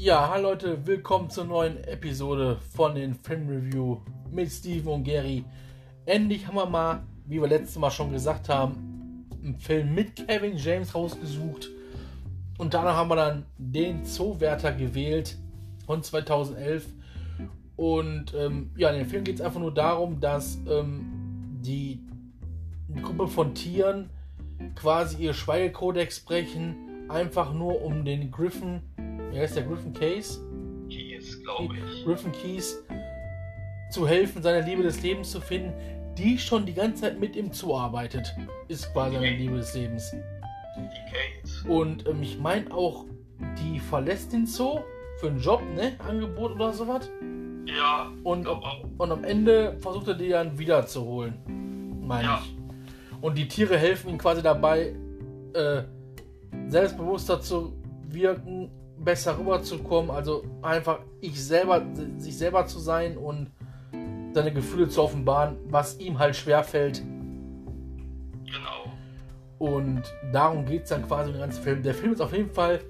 Ja, 0.00 0.28
hallo 0.30 0.50
Leute, 0.50 0.86
willkommen 0.86 1.28
zur 1.28 1.44
neuen 1.44 1.82
Episode 1.82 2.56
von 2.76 2.94
den 2.94 3.16
Film 3.16 3.48
Review 3.48 3.96
mit 4.30 4.48
Steven 4.48 4.92
und 4.92 5.02
Gary. 5.02 5.44
Endlich 6.06 6.46
haben 6.46 6.54
wir 6.54 6.66
mal, 6.66 7.02
wie 7.26 7.40
wir 7.40 7.48
letztes 7.48 7.76
Mal 7.78 7.90
schon 7.90 8.12
gesagt 8.12 8.48
haben, 8.48 9.26
einen 9.42 9.58
Film 9.58 9.96
mit 9.96 10.14
Kevin 10.14 10.56
James 10.56 10.94
rausgesucht. 10.94 11.70
Und 12.58 12.74
danach 12.74 12.94
haben 12.94 13.10
wir 13.10 13.16
dann 13.16 13.46
den 13.58 14.04
Zoowärter 14.04 14.70
gewählt 14.70 15.36
von 15.84 16.00
2011. 16.00 16.86
Und 17.74 18.32
ähm, 18.34 18.70
ja, 18.76 18.90
in 18.90 19.00
dem 19.00 19.08
Film 19.08 19.24
geht 19.24 19.34
es 19.34 19.40
einfach 19.40 19.58
nur 19.58 19.74
darum, 19.74 20.20
dass 20.20 20.60
ähm, 20.70 21.58
die 21.60 22.06
Gruppe 23.02 23.26
von 23.26 23.52
Tieren 23.52 24.10
quasi 24.76 25.24
ihr 25.24 25.34
Schweigekodex 25.34 26.20
brechen, 26.20 27.08
einfach 27.08 27.52
nur 27.52 27.82
um 27.82 28.04
den 28.04 28.30
Griffin 28.30 28.82
wie 29.32 29.38
heißt 29.38 29.56
der 29.56 29.64
Griffin 29.64 29.92
Case? 29.92 30.40
Keys, 30.88 31.42
glaube 31.42 31.74
ich. 31.76 32.04
Griffin 32.04 32.32
Keys 32.32 32.82
zu 33.90 34.06
helfen, 34.06 34.42
seine 34.42 34.66
Liebe 34.66 34.82
des 34.82 35.02
Lebens 35.02 35.30
zu 35.30 35.40
finden, 35.40 35.72
die 36.16 36.38
schon 36.38 36.66
die 36.66 36.74
ganze 36.74 37.02
Zeit 37.02 37.20
mit 37.20 37.36
ihm 37.36 37.52
zuarbeitet. 37.52 38.34
Ist 38.68 38.92
quasi 38.92 39.14
seine 39.16 39.36
Liebe 39.36 39.56
des 39.56 39.74
Lebens. 39.74 40.12
Die 40.12 41.12
Case. 41.42 41.68
Und 41.68 42.06
ähm, 42.06 42.22
ich 42.22 42.38
meine 42.38 42.70
auch, 42.72 43.04
die 43.58 43.78
verlässt 43.78 44.32
den 44.32 44.46
Zoo 44.46 44.80
für 45.20 45.28
einen 45.28 45.40
Job, 45.40 45.62
ne? 45.74 45.92
Angebot 46.06 46.52
oder 46.52 46.72
sowas. 46.72 47.10
Ja. 47.66 48.10
Und, 48.24 48.46
und 48.46 49.12
am 49.12 49.24
Ende 49.24 49.76
versucht 49.80 50.08
er 50.08 50.14
die 50.14 50.28
dann 50.30 50.58
wiederzuholen. 50.58 51.34
Meine 52.06 52.24
Ja. 52.24 52.42
ich. 52.42 52.56
Und 53.20 53.36
die 53.36 53.48
Tiere 53.48 53.76
helfen 53.76 54.10
ihm 54.10 54.18
quasi 54.18 54.42
dabei, 54.42 54.94
äh, 55.54 55.82
selbstbewusster 56.68 57.40
zu 57.40 57.72
wirken, 58.08 58.70
besser 59.04 59.38
rüberzukommen, 59.38 60.10
also 60.10 60.44
einfach 60.62 61.00
ich 61.20 61.42
selber, 61.42 61.82
sich 62.18 62.36
selber 62.36 62.66
zu 62.66 62.78
sein 62.78 63.16
und 63.16 63.50
seine 64.32 64.52
Gefühle 64.52 64.88
zu 64.88 65.02
offenbaren, 65.02 65.56
was 65.68 65.98
ihm 65.98 66.18
halt 66.18 66.36
schwerfällt. 66.36 67.02
Genau. 68.44 68.92
Und 69.58 70.02
darum 70.32 70.64
geht 70.64 70.84
es 70.84 70.90
dann 70.90 71.06
quasi 71.06 71.30
im 71.30 71.38
ganzen 71.38 71.62
Film. 71.62 71.82
Der 71.82 71.94
Film 71.94 72.12
ist 72.12 72.20
auf 72.20 72.32
jeden 72.32 72.50
Fall 72.50 72.80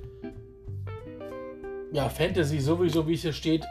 ja, 1.93 2.09
Fantasy 2.09 2.61
sowieso, 2.61 3.07
wie 3.07 3.15
es 3.15 3.23
hier 3.23 3.33
steht. 3.33 3.65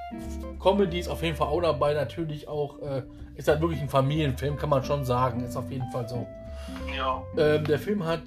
Comedy 0.60 1.00
ist 1.00 1.08
auf 1.08 1.22
jeden 1.22 1.36
Fall 1.36 1.48
auch 1.48 1.62
dabei. 1.62 1.94
Natürlich 1.94 2.48
auch, 2.48 2.80
äh, 2.80 3.04
ist 3.36 3.48
halt 3.48 3.62
wirklich 3.62 3.82
ein 3.82 3.90
Familienfilm, 3.90 4.58
kann 4.58 4.70
man 4.70 4.84
schon 4.84 5.06
sagen. 5.06 5.44
Ist 5.44 5.56
auf 5.56 5.70
jeden 5.70 5.90
Fall 5.92 6.08
so. 6.08 6.26
Ja. 6.96 7.22
Ähm, 7.38 7.64
der 7.66 7.80
Film 7.80 8.04
hat 8.04 8.22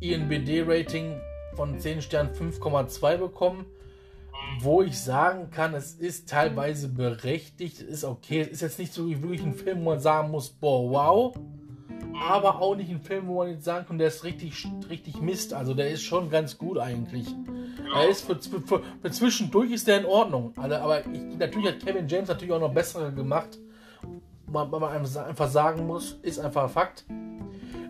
INBD-Rating 0.00 1.20
von 1.56 1.78
10 1.78 2.02
Sternen 2.02 2.32
5,2 2.34 3.16
bekommen. 3.16 3.66
Wo 4.60 4.82
ich 4.82 5.00
sagen 5.00 5.50
kann, 5.50 5.74
es 5.74 5.94
ist 5.94 6.28
teilweise 6.28 6.88
berechtigt, 6.88 7.80
ist 7.80 8.04
okay. 8.04 8.42
Es 8.42 8.48
ist 8.48 8.60
jetzt 8.60 8.78
nicht 8.78 8.92
so 8.92 9.08
wie 9.08 9.20
wirklich 9.22 9.42
ein 9.42 9.54
Film, 9.54 9.80
wo 9.80 9.90
man 9.90 10.00
sagen 10.00 10.30
muss, 10.30 10.50
boah, 10.50 10.90
wow. 10.90 11.34
Aber 12.22 12.60
auch 12.60 12.76
nicht 12.76 12.90
ein 12.90 13.00
Film, 13.00 13.26
wo 13.26 13.38
man 13.38 13.50
jetzt 13.50 13.64
sagen 13.64 13.86
kann, 13.86 13.98
der 13.98 14.08
ist 14.08 14.24
richtig, 14.24 14.66
richtig 14.88 15.20
Mist. 15.20 15.52
Also 15.52 15.74
der 15.74 15.90
ist 15.90 16.02
schon 16.02 16.30
ganz 16.30 16.56
gut 16.56 16.78
eigentlich. 16.78 17.26
Er 17.94 18.08
ist 18.08 18.22
für, 18.26 18.36
für, 18.36 18.82
für 19.00 19.10
zwischendurch 19.10 19.70
ist 19.72 19.86
der 19.86 20.00
in 20.00 20.06
Ordnung. 20.06 20.52
Also, 20.56 20.76
aber 20.76 21.00
ich, 21.06 21.38
natürlich 21.38 21.68
hat 21.68 21.80
Kevin 21.80 22.08
James 22.08 22.28
natürlich 22.28 22.52
auch 22.52 22.60
noch 22.60 22.72
bessere 22.72 23.12
gemacht. 23.12 23.58
Man, 24.46 24.70
man 24.70 24.84
einfach 24.84 25.48
sagen 25.48 25.86
muss, 25.86 26.12
ist 26.22 26.38
einfach 26.38 26.70
Fakt. 26.70 27.04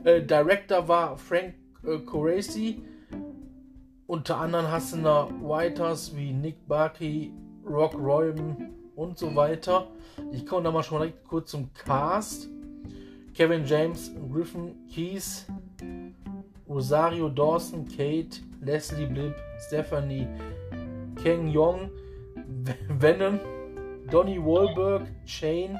Äh, 0.04 0.22
Director 0.22 0.88
war 0.88 1.18
Frank 1.18 1.54
äh, 1.84 1.98
Coresi. 1.98 2.82
Unter 4.06 4.38
anderem 4.38 4.70
hast 4.70 4.92
du 4.92 4.98
noch 4.98 5.30
Writers 5.42 6.14
wie 6.16 6.32
Nick 6.32 6.66
Barkey, 6.68 7.32
Rock 7.68 7.94
Royman 7.94 8.70
und 8.94 9.18
so 9.18 9.34
weiter. 9.34 9.88
Ich 10.32 10.46
komme 10.46 10.62
da 10.62 10.70
mal 10.70 10.82
schon 10.82 10.98
direkt 11.00 11.24
kurz 11.24 11.50
zum 11.50 11.70
Cast. 11.74 12.48
Kevin 13.34 13.64
James, 13.66 14.12
Griffin 14.32 14.74
Keys, 14.88 15.46
Rosario 16.68 17.28
Dawson, 17.28 17.86
Kate, 17.86 18.40
Leslie 18.62 19.06
Blipp, 19.06 19.34
Stephanie 19.66 20.26
Kang 21.22 21.48
Yong, 21.48 21.90
Venom, 22.88 23.38
Donnie 24.10 24.38
Wahlberg, 24.38 25.02
Shane, 25.26 25.78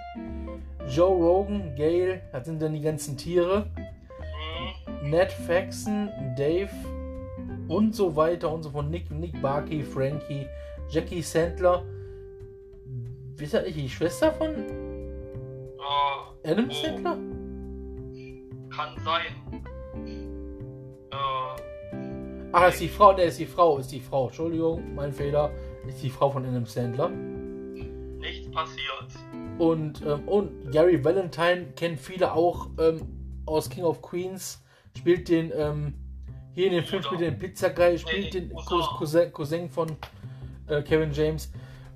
Joe 0.89 1.15
Rogan, 1.17 1.75
Gail, 1.77 2.21
das 2.33 2.45
sind 2.47 2.61
dann 2.61 2.75
die 2.75 2.83
ganzen 2.83 3.17
Tiere, 3.17 3.67
Mhm. 5.01 5.11
Ned 5.11 5.33
Faxon, 5.33 6.11
Dave 6.37 6.71
und 7.69 7.95
so 7.95 8.15
weiter 8.17 8.51
und 8.53 8.63
so 8.63 8.71
von 8.71 8.91
Nick, 8.91 9.11
Nick 9.11 9.41
Barkey, 9.43 9.83
Frankie, 9.83 10.47
Jackie 10.91 11.23
Sandler. 11.23 11.85
Wisst 13.37 13.55
ihr 13.55 13.63
nicht 13.63 13.77
die 13.77 13.89
Schwester 13.89 14.33
von 14.33 14.49
Äh, 14.55 16.51
Adam 16.51 16.69
Oh. 16.71 16.73
Sandler? 16.73 17.19
kann 18.71 18.95
sein. 19.05 19.63
Äh, 21.11 21.17
Ach, 22.53 22.69
ist 22.69 22.81
die 22.81 22.89
Frau, 22.89 23.13
der 23.13 23.27
ist 23.27 23.39
die 23.39 23.47
Frau, 23.47 23.79
ist 23.79 23.91
die 23.93 24.01
Frau. 24.01 24.27
Entschuldigung, 24.27 24.95
mein 24.95 25.13
Fehler. 25.13 25.51
Ist 25.87 26.03
die 26.03 26.11
Frau 26.11 26.31
von 26.31 26.45
Adam 26.45 26.67
Sandler. 26.67 27.09
nichts 27.09 28.51
passiert. 28.51 29.07
Und, 29.59 30.03
ähm, 30.05 30.27
und 30.27 30.71
Gary 30.73 31.03
Valentine 31.03 31.67
kennen 31.77 31.97
viele 31.97 32.33
auch 32.33 32.69
ähm, 32.79 33.01
aus 33.47 33.71
King 33.71 33.85
of 33.85 34.03
Queens. 34.03 34.63
Spielt 34.97 35.29
den, 35.29 35.53
ähm, 35.55 35.95
hier 36.57 36.69
in 36.69 36.73
dem 36.73 36.85
Film 36.85 37.03
spielt 37.03 37.21
den 37.21 37.39
Pizzaguy, 37.39 37.99
spielt 37.99 38.33
Nee, 38.33 38.41
den 38.41 38.55
Cousin. 38.55 39.31
Cousin, 39.31 39.69
von 39.69 39.91
äh, 40.69 40.81
Kevin 40.81 41.13
James. 41.13 41.53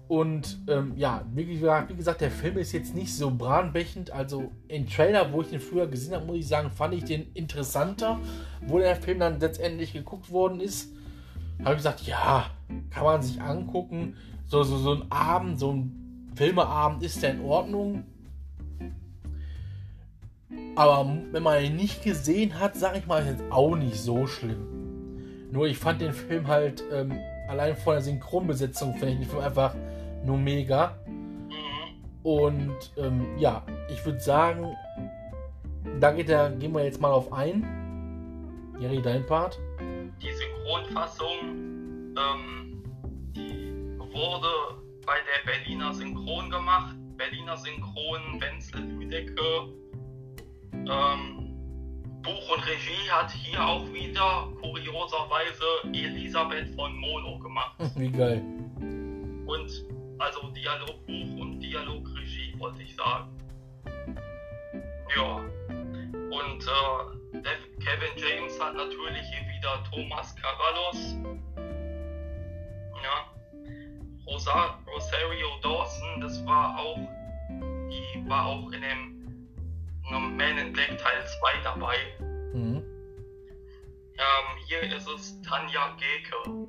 Und 0.06 0.58
ähm, 0.68 0.92
ja, 0.96 1.24
wie 1.32 1.46
gesagt, 1.46 1.88
wie 1.88 1.94
gesagt, 1.94 2.20
der 2.20 2.30
Film 2.30 2.58
ist 2.58 2.72
jetzt 2.72 2.94
nicht 2.94 3.16
so 3.16 3.30
bahnbrechend. 3.30 4.10
Also 4.10 4.52
im 4.68 4.86
Trailer, 4.86 5.32
wo 5.32 5.40
ich 5.40 5.48
den 5.48 5.60
früher 5.60 5.86
gesehen 5.86 6.14
habe, 6.14 6.26
muss 6.26 6.36
ich 6.36 6.46
sagen, 6.48 6.70
fand 6.70 6.92
ich 6.92 7.04
den 7.04 7.32
interessanter. 7.32 8.20
Wo 8.66 8.78
der 8.78 8.96
Film 8.96 9.20
dann 9.20 9.40
letztendlich 9.40 9.94
geguckt 9.94 10.30
worden 10.30 10.60
ist, 10.60 10.92
habe 11.60 11.70
ich 11.70 11.78
gesagt, 11.78 12.02
ja, 12.02 12.50
kann 12.90 13.04
man 13.04 13.22
sich 13.22 13.40
angucken. 13.40 14.16
So, 14.46 14.62
so, 14.62 14.76
so 14.76 14.92
ein 14.92 15.10
Abend, 15.10 15.58
so 15.58 15.72
ein 15.72 16.30
Filmeabend 16.34 17.02
ist 17.02 17.22
der 17.22 17.30
in 17.30 17.40
Ordnung. 17.40 18.04
Aber 20.76 21.16
wenn 21.32 21.42
man 21.42 21.62
ihn 21.62 21.76
nicht 21.76 22.02
gesehen 22.02 22.58
hat, 22.58 22.76
sage 22.76 22.98
ich 22.98 23.06
mal, 23.06 23.22
ist 23.22 23.28
jetzt 23.28 23.52
auch 23.52 23.76
nicht 23.76 23.96
so 23.96 24.26
schlimm. 24.26 25.48
Nur 25.50 25.66
ich 25.66 25.78
fand 25.78 26.00
den 26.00 26.12
Film 26.12 26.46
halt 26.46 26.84
ähm, 26.92 27.12
allein 27.48 27.76
von 27.76 27.94
der 27.94 28.02
Synchronbesetzung 28.02 28.94
finde 28.94 29.14
ich 29.14 29.18
den 29.20 29.28
Film 29.28 29.42
einfach 29.42 29.74
nur 30.24 30.38
mega. 30.38 30.96
Und 32.22 32.76
ähm, 32.96 33.26
ja, 33.38 33.64
ich 33.88 34.04
würde 34.04 34.20
sagen, 34.20 34.76
da 35.98 36.12
geht 36.12 36.28
der, 36.28 36.50
gehen 36.50 36.72
wir 36.72 36.84
jetzt 36.84 37.00
mal 37.00 37.10
auf 37.10 37.32
ein. 37.32 37.66
Jerry, 38.78 39.02
dein 39.02 39.26
Part. 39.26 39.58
Die 40.22 40.32
Synchronfassung, 40.32 42.14
ähm, 42.16 42.82
die 43.34 43.98
wurde 43.98 44.48
bei 45.06 45.16
der 45.26 45.50
Berliner 45.50 45.92
Synchron 45.92 46.50
gemacht. 46.50 46.96
Berliner 47.16 47.56
Synchron, 47.56 48.40
Wenzel 48.40 48.80
Lüdecke. 48.82 49.68
Ähm, 50.88 51.40
Buch 52.22 52.54
und 52.54 52.66
Regie 52.66 53.10
hat 53.10 53.30
hier 53.30 53.64
auch 53.64 53.86
wieder 53.92 54.48
kurioserweise 54.60 55.64
Elisabeth 55.92 56.74
von 56.74 56.94
Mono 56.96 57.38
gemacht. 57.38 57.76
Wie 57.96 58.10
geil. 58.10 58.42
Und 59.46 59.70
also 60.18 60.48
Dialogbuch 60.50 61.40
und 61.40 61.60
Dialogregie 61.60 62.54
wollte 62.58 62.82
ich 62.82 62.94
sagen. 62.94 63.30
Ja. 65.16 65.36
Und 66.30 66.62
äh, 66.62 67.50
Kevin 67.80 68.12
James 68.16 68.60
hat 68.60 68.74
natürlich 68.74 69.22
hier 69.30 69.48
wieder 69.48 69.82
Thomas 69.90 70.34
Carvallos. 70.36 71.16
Ja. 73.02 73.30
Rosa 74.26 74.78
Rosario 74.86 75.48
Dawson, 75.62 76.20
das 76.20 76.44
war 76.46 76.78
auch, 76.78 76.98
die 77.88 78.28
war 78.28 78.46
auch 78.46 78.70
in 78.72 78.82
dem 78.82 79.19
in 80.16 80.36
Man 80.36 80.58
in 80.58 80.72
Black 80.72 80.98
Teil 80.98 81.26
2 81.40 81.62
dabei. 81.64 81.96
Mhm. 82.52 82.82
Ähm, 84.18 84.46
hier 84.66 84.82
ist 84.96 85.08
es 85.08 85.40
Tanja 85.42 85.96
Geke. 85.96 86.68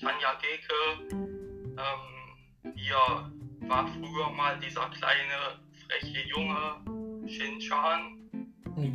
Tanja 0.00 0.34
Geke, 0.40 1.08
ähm, 1.12 2.74
hier 2.74 3.30
war 3.68 3.86
früher 3.86 4.30
mal 4.30 4.58
dieser 4.60 4.88
kleine 4.90 5.60
freche 5.86 6.26
Junge 6.28 7.28
Shin-Chan 7.28 8.20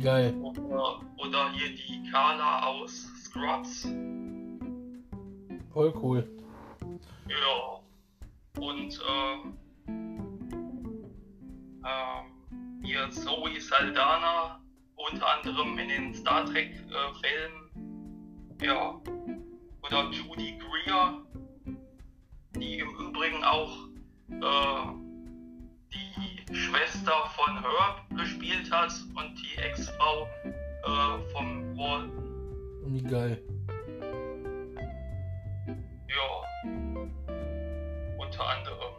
geil. 0.02 0.34
oder, 0.42 1.00
oder 1.18 1.52
hier 1.52 1.74
die 1.74 2.10
Carla 2.10 2.66
aus 2.66 3.08
Scrubs. 3.24 3.88
Voll 5.72 5.92
cool. 6.02 6.28
Ja. 7.28 7.80
Und 8.60 9.00
äh, 9.00 9.34
ähm, 11.84 12.35
hier 12.86 13.10
Zoe 13.10 13.60
Saldana, 13.60 14.60
unter 14.94 15.26
anderem 15.26 15.76
in 15.78 15.88
den 15.88 16.14
Star 16.14 16.46
Trek 16.46 16.70
äh, 16.70 17.12
Filmen. 17.20 17.66
Ja. 18.62 19.00
oder 19.82 20.10
Judy 20.10 20.58
Greer, 20.58 21.20
die 22.54 22.78
im 22.78 22.88
Übrigen 22.96 23.44
auch 23.44 23.70
äh, 24.30 24.86
die 25.92 26.54
Schwester 26.54 27.12
von 27.34 27.60
Herb 27.60 28.08
gespielt 28.16 28.70
hat 28.70 28.92
und 29.14 29.34
die 29.36 29.58
Ex-Frau 29.58 30.26
äh, 30.84 31.32
vom 31.32 31.76
Paul. 31.76 32.10
Wie 32.86 33.02
geil. 33.02 33.42
Ja, 36.08 36.30
unter 38.16 38.48
anderem. 38.48 38.94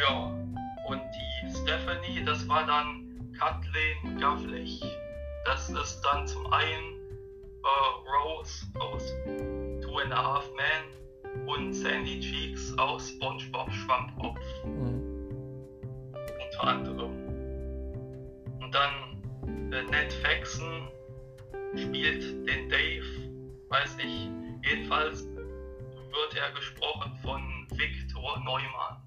Ja, 0.00 0.37
Stephanie, 2.08 2.24
das 2.24 2.48
war 2.48 2.66
dann 2.66 3.32
Kathleen 3.38 4.18
Gavlich. 4.18 4.82
Das 5.44 5.68
ist 5.68 6.00
dann 6.02 6.26
zum 6.26 6.46
einen 6.52 6.94
äh, 7.62 8.10
Rose 8.26 8.66
aus 8.78 9.14
Two 9.82 9.98
and 9.98 10.12
a 10.12 10.34
Half 10.34 10.50
Men 10.56 11.46
und 11.46 11.72
Sandy 11.72 12.20
Cheeks 12.20 12.76
aus 12.78 13.10
SpongeBob 13.10 13.70
Schwammkopf. 13.72 14.40
Mhm. 14.64 15.02
Unter 16.44 16.64
anderem. 16.64 17.12
Und 18.60 18.74
dann 18.74 19.72
äh, 19.72 19.82
Ned 19.82 20.12
Faxon 20.22 20.88
spielt 21.76 22.22
den 22.48 22.68
Dave, 22.68 23.06
weiß 23.68 23.96
nicht, 23.96 24.30
jedenfalls 24.64 25.24
wird 25.24 26.36
er 26.36 26.50
gesprochen 26.52 27.12
von 27.22 27.66
Victor 27.78 28.42
Neumann. 28.44 29.02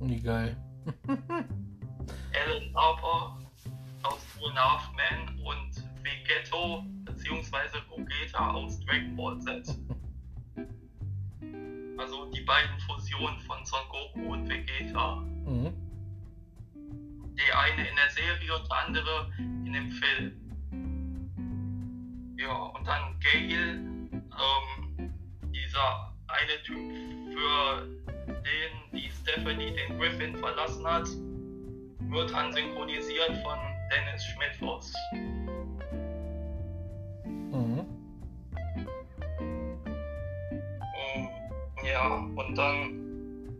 Wie 0.00 0.20
geil. 0.20 0.56
Alan 1.06 2.74
Harper 2.74 3.38
aus 4.02 4.26
Two 4.34 4.48
Men 4.96 5.38
und 5.44 5.84
Vegetto 6.02 6.84
bzw. 7.04 7.78
Gogeta 7.88 8.50
aus 8.52 8.80
Dragon 8.80 9.16
Ball 9.16 9.38
Z. 9.40 9.76
Also 11.98 12.30
die 12.30 12.40
beiden 12.40 12.78
Fusionen 12.80 13.38
von 13.40 13.64
Son 13.64 13.80
Goku 13.90 14.32
und 14.32 14.48
Vegeta. 14.48 15.16
Mhm. 15.16 15.72
Die 16.74 17.52
eine 17.52 17.88
in 17.88 17.96
der 17.96 18.10
Serie 18.10 18.56
und 18.56 18.66
die 18.66 18.72
andere 18.72 19.30
in 19.38 19.72
dem 19.72 19.90
Film. 19.90 20.32
Ja, 22.38 22.52
und 22.52 22.86
dann 22.86 23.20
Gale, 23.20 23.74
ähm, 24.12 25.12
dieser 25.52 26.14
eine 26.26 26.62
Typ, 26.64 27.10
für 27.32 28.09
den 28.34 29.00
die 29.00 29.10
Stephanie 29.10 29.72
den 29.74 29.98
Griffin 29.98 30.36
verlassen 30.36 30.86
hat, 30.86 31.08
wird 32.10 32.32
dann 32.32 32.52
synchronisiert 32.52 33.36
von 33.42 33.58
Dennis 33.90 34.24
Schmidtfoss. 34.24 34.92
Mhm. 37.52 37.86
Ähm, 40.96 41.28
Ja, 41.84 42.14
und 42.16 42.54
dann 42.56 43.56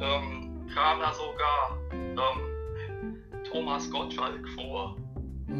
ähm, 0.00 0.66
kam 0.74 1.00
da 1.00 1.12
sogar 1.12 1.78
ähm, 1.92 3.16
Thomas 3.50 3.90
Gottschalk 3.90 4.48
vor, 4.50 4.96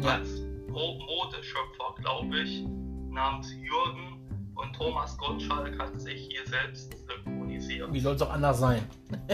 Ja. 0.01 0.09
als 0.15 0.41
Mo- 0.69 0.99
Modeschöpfer, 1.07 1.95
glaube 2.01 2.39
ich, 2.41 2.63
namens 3.09 3.51
Jürgen. 3.53 4.11
Und 4.55 4.73
Thomas 4.75 5.17
Gottschalk 5.17 5.77
hat 5.79 5.99
sich 5.99 6.27
hier 6.31 6.45
selbst 6.47 6.91
synchronisiert. 7.07 7.44
Wie 7.67 7.99
soll 7.99 8.15
es 8.15 8.21
auch 8.21 8.31
anders 8.31 8.59
sein? 8.59 8.81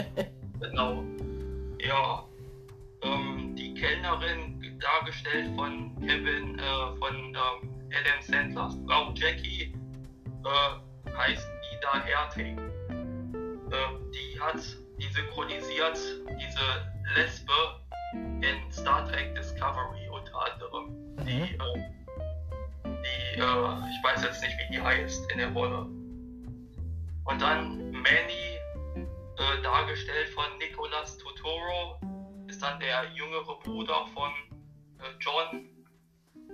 Genau. 0.60 1.02
Ja. 1.80 2.24
Ähm, 3.02 3.56
die 3.56 3.74
Kellnerin, 3.74 4.78
dargestellt 4.80 5.50
von 5.56 5.90
Kevin, 6.00 6.56
äh, 6.58 6.96
von 7.00 7.14
ähm, 7.16 7.70
Adam 7.90 8.20
Sandlers 8.22 8.76
Frau 8.86 9.12
Jackie, 9.14 9.74
äh, 10.44 11.10
heißt 11.16 11.44
Ida 11.72 12.04
Herting. 12.04 12.58
Äh, 12.58 13.74
die 14.14 14.40
hat 14.40 14.60
die 15.00 15.12
synchronisiert, 15.12 15.98
diese 16.38 17.16
Lesbe 17.16 17.52
in 18.14 18.70
Star 18.72 19.04
Trek 19.08 19.34
Discovery 19.34 20.08
unter 20.12 20.52
anderem. 20.52 20.94
Die, 21.26 21.34
Mhm. 21.34 21.60
äh, 21.60 21.80
die 22.84 23.40
äh, 23.40 23.90
ich 23.90 24.04
weiß 24.04 24.22
jetzt 24.22 24.40
nicht, 24.42 24.54
wie 24.68 24.74
die 24.76 24.80
heißt 24.80 25.28
in 25.32 25.38
der 25.38 25.50
Rolle. 25.52 25.86
Und 27.24 27.40
dann 27.40 27.90
Manny, 27.92 28.58
äh, 28.96 29.62
dargestellt 29.62 30.28
von 30.30 30.44
Nicolas 30.58 31.16
Totoro, 31.18 32.00
ist 32.48 32.60
dann 32.62 32.78
der 32.80 33.04
jüngere 33.14 33.58
Bruder 33.60 34.06
von 34.12 34.30
äh, 34.98 35.04
John, 35.20 35.68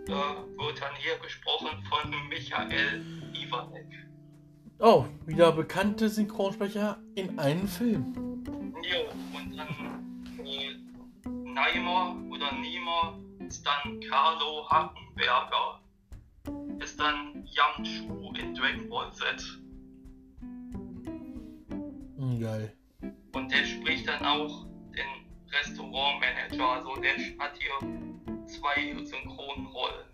äh, 0.07 0.11
wird 0.11 0.81
dann 0.81 0.95
hier 0.97 1.19
gesprochen 1.19 1.83
von 1.89 2.11
Michael 2.29 3.05
Ivanek. 3.35 3.87
Oh, 4.79 5.07
wieder 5.27 5.51
bekannte 5.53 6.09
Synchronsprecher 6.09 6.99
in 7.17 7.39
einem 7.39 7.67
Film. 7.67 8.45
Ja, 8.83 8.99
und 9.37 9.57
dann 9.57 10.45
äh, 10.47 11.29
Neimer 11.29 12.17
oder 12.31 12.53
Niemer 12.53 13.19
ist 13.41 13.67
dann 13.67 14.01
Carlo 14.01 14.69
Hackenberger. 14.71 15.81
Ist 16.79 17.01
dann 17.01 17.45
Yamchu 17.47 18.33
in 18.35 18.55
Dragon 18.55 18.89
Ball 18.89 19.13
Z. 19.13 19.59
Geil. 22.37 22.73
Und 23.33 23.51
der 23.51 23.65
spricht 23.65 24.07
dann 24.07 24.25
auch 24.25 24.67
den 24.93 25.27
Restaurantmanager. 25.51 26.69
Also 26.69 26.97
der 26.97 27.13
hat 27.39 27.53
hier 27.59 28.47
zwei 28.47 29.05
Synchronrollen. 29.05 30.07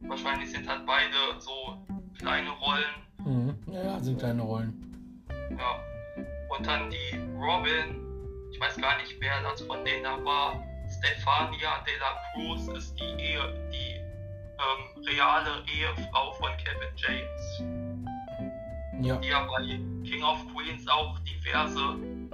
Wahrscheinlich 0.00 0.50
sind 0.50 0.68
halt 0.68 0.84
beide 0.86 1.38
so 1.38 1.86
kleine 2.18 2.50
Rollen. 2.50 2.94
Mhm. 3.24 3.54
Ja, 3.72 3.84
ja, 3.84 4.00
sind 4.00 4.18
kleine 4.18 4.42
Rollen. 4.42 5.24
Ja. 5.50 5.78
Und 6.56 6.66
dann 6.66 6.90
die 6.90 7.16
Robin. 7.38 8.06
Ich 8.50 8.60
weiß 8.60 8.76
gar 8.78 8.98
nicht, 8.98 9.16
wer 9.20 9.42
das 9.42 9.62
von 9.62 9.84
denen 9.84 10.02
da 10.02 10.22
war. 10.24 10.62
Stefania 10.88 11.84
de 11.86 11.96
la 11.98 12.16
Cruz 12.32 12.66
ist 12.76 12.94
die 12.98 13.04
Ehe, 13.04 13.70
die 13.72 14.00
ähm, 14.58 15.04
reale 15.06 15.62
Ehefrau 15.72 16.32
von 16.32 16.50
Kevin 16.56 16.92
James. 16.96 17.79
Ja. 19.02 19.16
Die 19.16 19.28
ja 19.28 19.46
bei 19.46 19.80
King 20.04 20.22
of 20.22 20.38
Queens 20.54 20.86
auch 20.88 21.18
diverse 21.20 21.80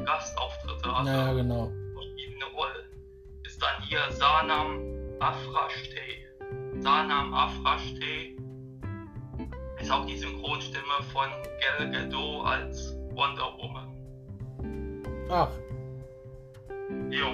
Gastauftritte 0.05 0.97
hatte. 0.97 1.11
Ja, 1.11 1.27
ja, 1.29 1.33
genau. 1.33 1.71
verschiedene 1.95 2.45
Rollen. 2.57 2.87
Ist 3.45 3.63
dann 3.63 3.83
hier 3.83 4.01
Sanam 4.11 4.81
Afrashte. 5.21 6.01
Sanam 6.81 7.33
Afrashte 7.35 8.37
ist 9.81 9.91
auch 9.91 10.07
die 10.07 10.17
Synchronstimme 10.17 11.03
von 11.13 11.29
Gal 11.79 11.91
Gadot 11.91 12.45
als 12.47 12.97
Wonder 13.15 13.53
Woman. 13.59 13.93
Ach, 15.31 15.51
Jo. 17.11 17.27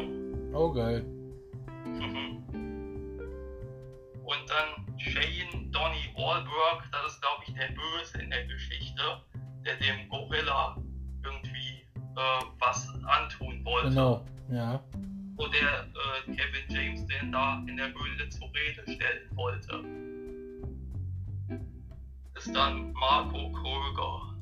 oh 0.55 0.73
geil. 0.73 1.05
Und 4.33 4.49
dann 4.49 4.99
Shane 4.99 5.71
Donny 5.73 6.09
Wahlberg, 6.17 6.91
das 6.91 7.13
ist 7.13 7.21
glaube 7.21 7.43
ich 7.47 7.55
der 7.55 7.69
Böse 7.69 8.23
in 8.23 8.31
der 8.31 8.47
Geschichte, 8.47 9.03
der 9.65 9.77
dem 9.77 10.09
Gorilla 10.09 10.77
irgendwie 11.23 11.83
äh, 12.17 12.45
was 12.59 12.89
antun 13.05 13.63
wollte. 13.65 13.91
Genau. 13.91 14.25
Ja. 14.51 14.83
wo 15.37 15.47
der 15.49 15.87
äh, 15.87 16.35
Kevin 16.35 16.69
James 16.69 17.07
den 17.07 17.33
da 17.33 17.63
in 17.67 17.77
der 17.77 17.89
Höhle 17.89 18.29
zur 18.31 18.49
Rede 18.55 18.83
stellen 18.83 19.37
wollte. 19.37 19.85
Ist 22.35 22.55
dann 22.55 22.93
Marco 22.93 23.53
Kröger, 23.53 24.35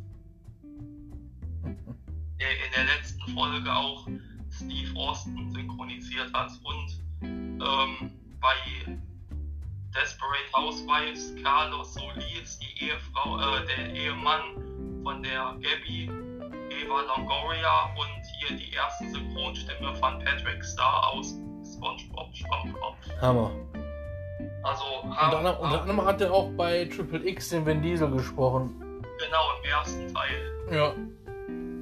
der 2.40 2.66
in 2.66 2.72
der 2.74 2.84
letzten 2.96 3.34
Folge 3.34 3.72
auch 3.72 4.06
Steve 4.50 4.96
Austin 4.96 5.50
synchronisiert 5.52 6.32
hat 6.32 6.50
und 6.62 7.02
ähm, 7.22 8.10
bei 8.40 9.00
Desperate 9.94 10.48
Housewives 10.54 11.34
Carlos 11.42 11.94
Solis, 11.94 12.58
die 12.58 12.84
Ehefrau, 12.86 13.38
äh, 13.38 13.66
der 13.66 13.92
Ehemann 13.94 15.02
von 15.02 15.22
der 15.22 15.56
Gabby, 15.60 16.10
Eva 16.70 17.00
Longoria 17.02 17.90
und 17.96 18.22
hier 18.38 18.56
die 18.56 18.72
erste 18.72 19.08
Synchronstimme 19.10 19.94
von 19.96 20.18
Patrick 20.24 20.62
Star 20.62 21.08
aus 21.08 21.34
SpongeBob 21.64 22.28
Schwammkopf. 22.34 22.96
Hammer. 23.20 23.50
Also 24.62 24.84
Unter 25.02 25.16
haben, 25.16 25.36
anderem, 25.36 25.56
unter 25.60 25.80
anderem 25.82 26.04
hat 26.04 26.20
er 26.20 26.32
auch 26.32 26.50
bei 26.50 26.84
Triple 26.84 27.26
X 27.28 27.48
den 27.48 27.66
Vin 27.66 27.82
Diesel 27.82 28.10
gesprochen. 28.10 28.80
genau 29.18 29.44
im 29.58 29.70
ersten 29.70 30.14
Teil. 30.14 30.52
Ja. 30.70 30.94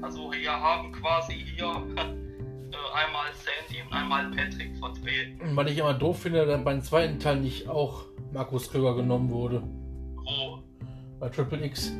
Also 0.00 0.32
wir 0.32 0.50
haben 0.52 0.92
quasi 0.92 1.34
hier 1.34 1.66
äh, 1.96 2.94
einmal 2.94 3.26
Sandy 3.34 3.77
und 3.88 3.96
einmal 3.96 4.30
Patrick 4.30 4.76
vertreten. 4.78 5.40
Und 5.40 5.56
Weil 5.56 5.68
ich 5.68 5.78
immer 5.78 5.94
doof 5.94 6.22
finde, 6.22 6.46
dass 6.46 6.62
beim 6.64 6.82
zweiten 6.82 7.18
Teil 7.18 7.40
nicht 7.40 7.68
auch 7.68 8.04
Markus 8.32 8.70
Kröger 8.70 8.94
genommen 8.94 9.30
wurde. 9.30 9.62
Wo? 10.16 10.62
Bei 11.18 11.28
Triple 11.28 11.64
X. 11.64 11.92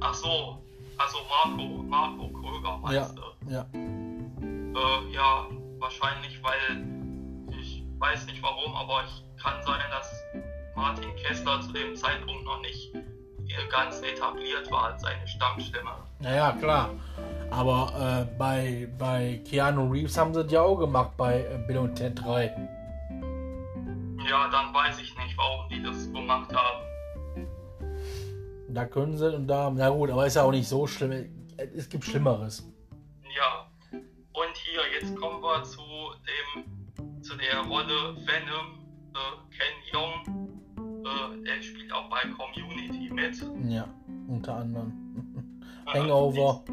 Ach 0.00 0.14
so, 0.14 0.58
also 0.98 1.18
Marco, 1.28 1.82
Marco 1.82 2.28
Kröger 2.28 2.78
meinst 2.78 3.16
du? 3.16 3.50
Ja. 3.50 3.66
Äh, 3.72 5.12
ja, 5.12 5.46
wahrscheinlich, 5.78 6.40
weil 6.42 6.84
ich 7.58 7.82
weiß 7.98 8.26
nicht 8.26 8.42
warum, 8.42 8.74
aber 8.74 9.04
ich 9.04 9.42
kann 9.42 9.62
sein, 9.64 9.80
dass 9.90 10.12
Martin 10.76 11.14
Kessler 11.16 11.60
zu 11.62 11.72
dem 11.72 11.96
Zeitpunkt 11.96 12.44
noch 12.44 12.60
nicht 12.60 12.92
ganz 13.70 14.00
etabliert 14.02 14.70
war 14.70 14.92
als 14.92 15.02
seine 15.02 15.26
Stammstimme. 15.26 15.90
Naja, 16.20 16.52
klar. 16.52 16.90
Aber 17.56 17.92
äh, 17.96 18.36
bei, 18.36 18.88
bei 18.98 19.40
Keanu 19.48 19.88
Reeves 19.88 20.18
haben 20.18 20.34
sie 20.34 20.42
das 20.42 20.50
ja 20.50 20.62
auch 20.62 20.76
gemacht 20.76 21.12
bei 21.16 21.42
äh, 21.42 21.58
Bill 21.68 21.78
und 21.78 21.94
Ted 21.94 22.20
3. 22.20 22.46
Ja, 24.28 24.48
dann 24.48 24.74
weiß 24.74 24.98
ich 25.00 25.16
nicht, 25.16 25.36
warum 25.36 25.68
die 25.68 25.80
das 25.80 26.12
gemacht 26.12 26.52
haben. 26.52 27.46
Da 28.70 28.86
können 28.86 29.16
sie 29.16 29.32
und 29.32 29.46
da, 29.46 29.70
na 29.72 29.88
gut, 29.88 30.10
aber 30.10 30.26
ist 30.26 30.34
ja 30.34 30.42
auch 30.42 30.50
nicht 30.50 30.66
so 30.66 30.84
schlimm. 30.88 31.28
Es 31.76 31.88
gibt 31.88 32.04
Schlimmeres. 32.04 32.68
Ja. 33.36 33.70
Und 33.92 34.56
hier, 34.56 34.80
jetzt 34.98 35.14
kommen 35.16 35.40
wir 35.40 35.62
zu 35.62 35.80
dem, 36.26 37.22
zu 37.22 37.36
der 37.36 37.60
Rolle 37.60 38.16
Venom. 38.26 38.82
Äh, 39.14 39.18
Ken 39.54 39.76
Young, 39.92 41.04
äh, 41.04 41.44
der 41.44 41.62
spielt 41.62 41.92
auch 41.92 42.10
bei 42.10 42.18
Community 42.36 43.12
mit. 43.12 43.70
Ja, 43.70 43.86
unter 44.26 44.56
anderem. 44.56 45.60
Hangover. 45.86 46.64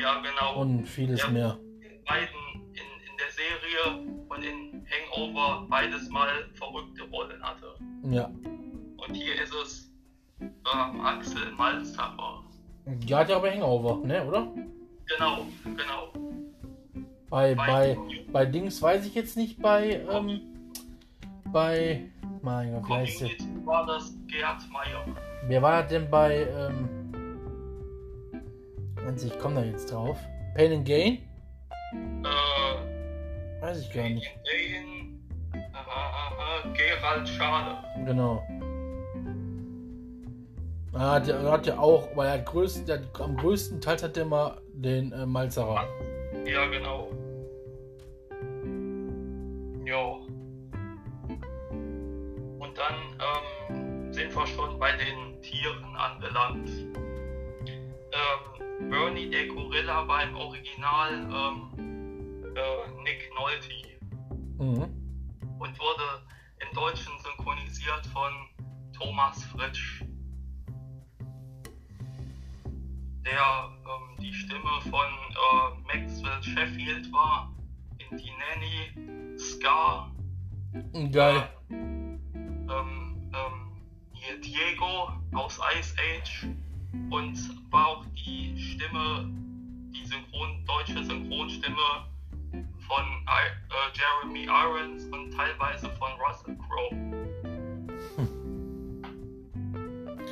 Ja, 0.00 0.20
genau. 0.20 0.60
Und 0.60 0.86
vieles 0.86 1.22
Ja. 1.22 1.28
mehr. 1.30 1.58
In 1.80 2.04
beiden, 2.04 2.62
in, 2.72 2.88
in 3.06 3.16
der 3.18 3.30
Serie 3.30 4.24
und 4.28 4.44
in 4.44 4.86
Hangover 4.88 5.66
beides 5.68 6.08
mal 6.08 6.28
verrückte 6.54 7.02
Rollen 7.10 7.42
hatte. 7.42 7.74
Ja. 8.04 8.30
Und 8.96 9.14
hier 9.14 9.40
ist 9.42 9.54
es 9.54 9.88
ähm, 10.40 11.00
Axel 11.00 11.52
hat 13.20 13.28
ja 13.28 13.36
aber 13.36 13.50
Hangover, 13.50 14.06
ne, 14.06 14.24
oder? 14.24 14.48
Genau, 15.06 15.46
genau. 15.64 16.12
Bei, 17.28 17.54
bei, 17.54 17.98
bei 18.32 18.46
Dings 18.46 18.80
weiß 18.80 19.06
ich 19.06 19.14
jetzt 19.14 19.36
nicht, 19.36 19.60
bei, 19.60 20.00
ähm, 20.10 20.40
bei, 21.52 22.10
mein 22.42 22.72
Gott, 22.72 22.88
wie 22.88 22.92
heißt 22.94 23.20
der? 23.22 23.30
War 23.64 23.86
das 23.86 24.14
Gerd 24.26 24.62
Meyer. 24.70 25.04
Wer 25.46 25.62
war 25.62 25.82
das 25.82 25.90
denn 25.90 26.08
bei, 26.10 26.46
ähm, 26.46 26.88
Warte, 29.08 29.26
ich 29.26 29.38
komme 29.38 29.54
da 29.54 29.62
jetzt 29.64 29.90
drauf. 29.90 30.18
Pain 30.54 30.70
and 30.70 30.84
Gain? 30.86 31.18
Äh, 32.22 33.62
Weiß 33.62 33.80
ich 33.80 33.90
gar 33.94 34.06
nicht. 34.06 34.30
den, 34.44 35.18
äh, 35.54 35.58
äh, 35.58 36.72
Gerald 36.76 37.26
Schade. 37.26 37.78
Genau. 38.04 38.42
Er 40.92 41.10
hat, 41.12 41.26
ja- 41.26 41.36
er 41.40 41.50
hat 41.52 41.66
ja 41.66 41.78
auch, 41.78 42.14
weil 42.16 42.26
er 42.26 42.32
hat 42.34 42.44
größten, 42.46 42.84
der, 42.84 42.98
hat- 43.00 43.18
am 43.22 43.34
größten 43.38 43.80
Teil 43.80 43.96
hat 44.02 44.14
er 44.18 44.24
immer 44.24 44.58
den 44.74 45.10
äh, 45.12 45.24
Malzerer. 45.24 45.86
Ja, 46.44 46.66
genau. 46.66 47.08
Jo. 49.86 50.26
Und 52.58 52.76
dann 52.76 52.94
ähm, 53.70 54.12
sind 54.12 54.36
wir 54.36 54.46
schon 54.46 54.78
bei 54.78 54.90
den 54.92 55.40
Tieren 55.40 55.96
anbelangt. 55.96 56.68
Ähm, 58.12 58.90
Bernie 58.90 59.28
der 59.30 59.46
Gorilla 59.48 60.06
war 60.08 60.22
im 60.22 60.34
Original 60.36 61.12
ähm, 61.12 62.44
äh, 62.56 63.02
Nick 63.02 63.30
Nolte 63.34 63.68
Mhm. 64.58 64.82
und 65.60 65.78
wurde 65.78 66.22
im 66.58 66.74
Deutschen 66.74 67.12
synchronisiert 67.22 68.04
von 68.08 68.32
Thomas 68.92 69.44
Fritsch, 69.44 70.02
der 73.24 73.70
ähm, 73.84 74.16
die 74.20 74.32
Stimme 74.32 74.80
von 74.90 75.06
äh, 75.06 75.80
Maxwell 75.86 76.42
Sheffield 76.42 77.12
war 77.12 77.52
in 77.98 78.16
Die 78.16 78.32
Nanny, 78.32 79.38
Scar, 79.38 80.10
Geil. 81.12 81.48
ähm, 81.70 82.18
ähm, 82.68 83.82
hier 84.12 84.40
Diego 84.40 85.12
aus 85.34 85.60
Ice 85.78 85.94
Age 85.98 86.48
und 87.10 87.38
war 87.70 87.86
auch 87.88 88.04
die 88.14 88.58
Stimme, 88.58 89.28
die 89.92 90.06
Synchron, 90.06 90.64
deutsche 90.66 91.04
Synchronstimme 91.04 92.06
von 92.86 93.04
äh, 93.26 93.48
Jeremy 93.94 94.44
Irons 94.44 95.04
und 95.06 95.30
teilweise 95.32 95.90
von 95.90 96.10
Russell 96.20 96.56
Crowe. 96.56 97.08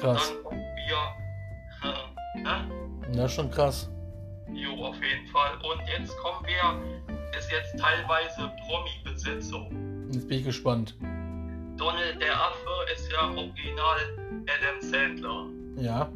Krass. 0.01 0.33
Dann 0.33 0.45
kommen 0.45 0.65
wir, 0.89 1.91
äh, 1.91 2.41
ne? 2.43 3.17
Ja, 3.17 3.29
schon 3.29 3.51
krass. 3.51 3.91
Jo, 4.53 4.73
auf 4.85 4.97
jeden 5.03 5.27
Fall. 5.29 5.57
Und 5.57 5.81
jetzt 5.89 6.17
kommen 6.19 6.47
wir, 6.47 7.39
ist 7.39 7.51
jetzt 7.51 7.79
teilweise 7.79 8.51
Promi-Besetzung. 8.67 10.09
Jetzt 10.13 10.29
bin 10.29 10.39
ich 10.39 10.45
gespannt. 10.45 10.95
Donald 11.77 12.21
der 12.21 12.35
Affe 12.35 12.93
ist 12.95 13.11
ja 13.13 13.29
original 13.29 13.99
Adam 14.47 14.81
Sandler. 14.81 15.47
Ja. 15.77 16.09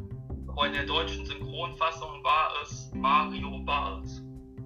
Aber 0.51 0.67
in 0.67 0.73
der 0.73 0.85
deutschen 0.85 1.25
Synchronfassung 1.25 2.23
war 2.23 2.51
es 2.61 2.91
Mario 2.93 3.59
Barth. 3.59 4.21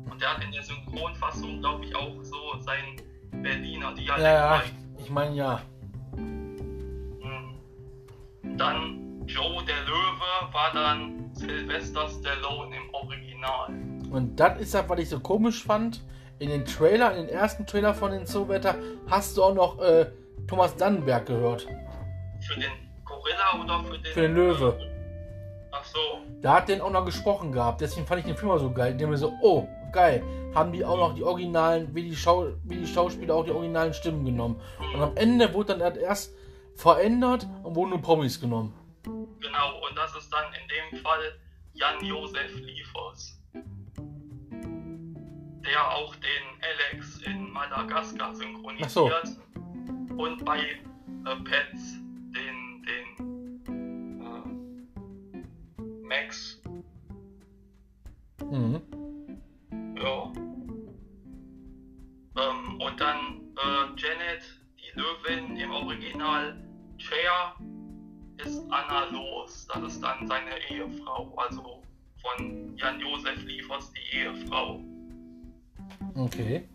Und 0.10 0.22
der 0.22 0.36
hat 0.36 0.44
in 0.44 0.52
der 0.52 0.64
Synchronfassung, 0.64 1.60
glaube 1.60 1.86
ich, 1.86 1.96
auch 1.96 2.16
so 2.24 2.60
sein 2.60 3.02
Berliner 3.44 3.94
Dialekt. 3.94 4.20
Ja, 4.20 4.56
ja. 4.56 4.64
Ich 4.98 5.10
meine 5.10 5.36
ja. 5.36 5.62
Mhm. 6.16 7.60
Dann 8.58 9.24
Joe 9.28 9.64
der 9.64 9.82
Löwe 9.86 10.54
war 10.54 10.72
dann 10.74 11.30
Sylvester 11.34 12.08
Stallone 12.10 12.76
im 12.76 12.94
Original. 12.94 13.70
Und 14.12 14.40
das 14.40 14.60
ist 14.60 14.74
das, 14.74 14.88
was 14.90 15.00
ich 15.00 15.10
so 15.10 15.20
komisch 15.20 15.64
fand. 15.64 16.04
In 16.40 16.50
den 16.50 16.66
Trailer, 16.66 17.16
in 17.16 17.28
den 17.28 17.30
ersten 17.30 17.66
Trailer 17.66 17.94
von 17.94 18.12
den 18.12 18.26
Zoowetter, 18.26 18.76
hast 19.08 19.38
du 19.38 19.44
auch 19.44 19.54
noch 19.54 19.80
äh, 19.80 20.08
Thomas 20.48 20.76
Dannenberg 20.76 21.26
gehört. 21.26 21.68
Für 22.42 22.60
den 22.60 22.72
Gorilla 23.06 23.64
oder 23.64 23.84
für 23.84 23.98
den... 23.98 24.14
Für 24.14 24.22
den 24.22 24.36
Löwe. 24.36 24.95
So. 25.96 26.20
Da 26.42 26.56
hat 26.56 26.68
den 26.68 26.82
auch 26.82 26.92
noch 26.92 27.06
gesprochen 27.06 27.54
gehabt. 27.54 27.80
Deswegen 27.80 28.06
fand 28.06 28.20
ich 28.20 28.26
den 28.26 28.36
Film 28.36 28.52
auch 28.52 28.58
so 28.58 28.70
geil. 28.70 28.98
Der 28.98 29.08
mir 29.08 29.18
so, 29.18 29.34
oh, 29.42 29.68
geil. 29.94 30.22
Haben 30.54 30.74
die 30.74 30.84
auch 30.84 30.98
noch 30.98 31.16
die 31.16 31.24
originalen, 31.24 31.96
wie 31.96 32.04
die, 32.04 32.16
Schau 32.16 32.50
wie 32.66 32.76
die 32.76 32.88
Schauspieler 32.88 33.34
auch 33.34 33.46
die 33.46 33.52
originalen 33.52 33.94
Stimmen 33.94 34.26
genommen. 34.26 34.62
Und 34.94 35.02
am 35.02 35.16
Ende 35.16 35.54
wurde 35.54 35.78
dann 35.78 35.96
erst 35.96 36.34
verändert 36.76 37.48
und 37.64 37.76
wurden 37.76 37.92
nur 37.92 38.02
Promis 38.02 38.40
genommen. 38.40 38.74
Genau, 39.04 39.88
und 39.88 39.98
das 39.98 40.16
ist 40.16 40.32
dann 40.32 40.46
in 40.54 40.68
dem 40.68 41.02
Fall 41.02 41.40
Jan-Josef 41.74 42.56
Liefers. 42.56 43.40
Der 43.54 45.92
auch 45.92 46.14
den 46.16 46.92
Alex 46.92 47.22
in 47.24 47.52
Madagaskar 47.52 48.36
synchronisiert. 48.36 49.38
Und 50.18 50.46
bei 50.46 50.60
äh, 50.60 51.36
Pets 51.44 52.05
Max. 56.36 56.62
Mhm. 58.52 58.82
Ja. 59.98 60.32
Ähm, 62.38 62.82
und 62.82 63.00
dann 63.00 63.42
äh, 63.56 63.86
Janet, 63.98 64.44
die 64.78 65.00
Löwin 65.00 65.58
im 65.58 65.72
Original 65.72 66.58
Chair, 66.98 67.56
ist 68.44 68.62
Anna 68.70 69.06
Los. 69.12 69.68
Das 69.74 69.84
ist 69.84 70.04
dann 70.04 70.28
seine 70.28 70.52
Ehefrau. 70.70 71.34
Also 71.38 71.82
von 72.22 72.76
Jan-Josef 72.78 73.44
Liefers 73.46 73.92
die 73.94 74.18
Ehefrau. 74.18 74.82
Okay. 76.16 76.68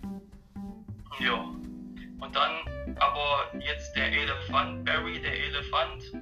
Ja. 1.18 1.34
Und 2.20 2.36
dann 2.36 2.52
aber 2.98 3.58
jetzt 3.58 3.94
der 3.96 4.12
Elefant, 4.12 4.84
Barry, 4.84 5.20
der 5.20 5.32
Elefant, 5.32 6.12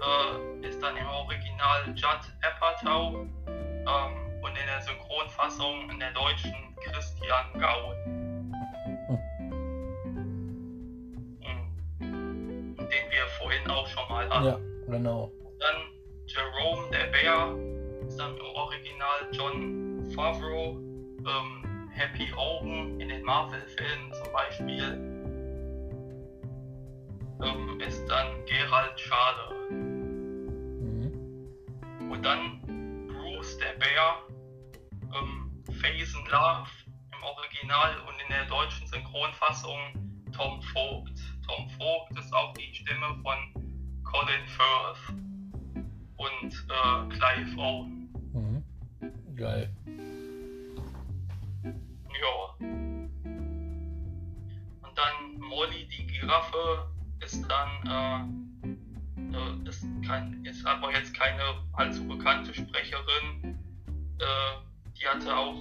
äh, 0.00 0.66
ist 0.66 0.82
dann 0.82 0.96
im 0.96 1.06
Original 1.06 1.86
Judd 1.94 2.20
Apatow 2.42 3.26
ähm, 3.46 4.42
und 4.42 4.50
in 4.50 4.66
der 4.66 4.80
Synchronfassung 4.80 5.90
in 5.90 5.98
der 6.00 6.12
deutschen 6.12 6.54
Christian 6.82 7.52
Gaul. 7.58 7.94
Mhm. 12.00 12.76
Den 12.76 13.10
wir 13.10 13.26
vorhin 13.38 13.70
auch 13.70 13.86
schon 13.86 14.08
mal 14.08 14.28
hatten. 14.28 14.46
Ja, 14.46 14.58
genau. 14.86 15.30
Dann 15.58 15.76
Jerome 16.26 16.90
der 16.90 17.06
Bär 17.08 17.56
ist 18.06 18.18
dann 18.18 18.36
im 18.36 18.46
Original 18.54 19.28
John 19.32 20.10
Favreau, 20.14 20.78
ähm, 21.18 21.90
Happy 21.92 22.28
Hogan 22.34 22.98
in 23.00 23.08
den 23.08 23.22
Marvel-Filmen 23.22 24.12
zum 24.12 24.32
Beispiel. 24.32 25.10
Ähm, 27.42 27.80
ist 27.80 28.06
dann 28.06 28.44
Gerald 28.46 28.98
Schade. 28.98 29.89
Und 32.20 32.26
dann 32.26 32.60
Bruce 33.06 33.56
der 33.56 33.72
Bär, 33.78 34.18
ähm, 35.14 35.64
Faison 35.80 36.22
Love 36.26 36.68
im 37.16 37.22
Original 37.22 37.98
und 38.00 38.20
in 38.20 38.28
der 38.28 38.44
deutschen 38.44 38.86
Synchronfassung 38.88 39.78
Tom 40.36 40.60
Vogt. 40.60 41.18
Tom 41.48 41.70
Vogt 41.78 42.18
ist 42.18 42.30
auch 42.34 42.52
die 42.52 42.74
Stimme 42.74 43.18
von 43.22 43.38
Colin 44.04 44.46
Firth 44.48 45.14
und 46.18 46.52
äh, 46.68 47.08
Clive 47.08 47.58
Owen. 47.58 48.12
Mhm. 48.34 48.64
Geil. 49.34 49.74
Ja. 52.20 52.54
Und 54.82 54.94
dann 54.94 55.38
Molly 55.38 55.88
die 55.88 56.06
Giraffe 56.06 56.86
ist 57.20 57.42
dann, 57.48 57.70
äh, 57.86 58.49
ist, 59.70 59.86
kein, 60.06 60.44
ist 60.44 60.66
aber 60.66 60.92
jetzt 60.92 61.14
keine 61.14 61.42
allzu 61.74 62.06
bekannte 62.06 62.52
Sprecherin. 62.52 63.58
Äh, 64.18 64.24
die 64.98 65.06
hatte 65.06 65.34
auch 65.34 65.54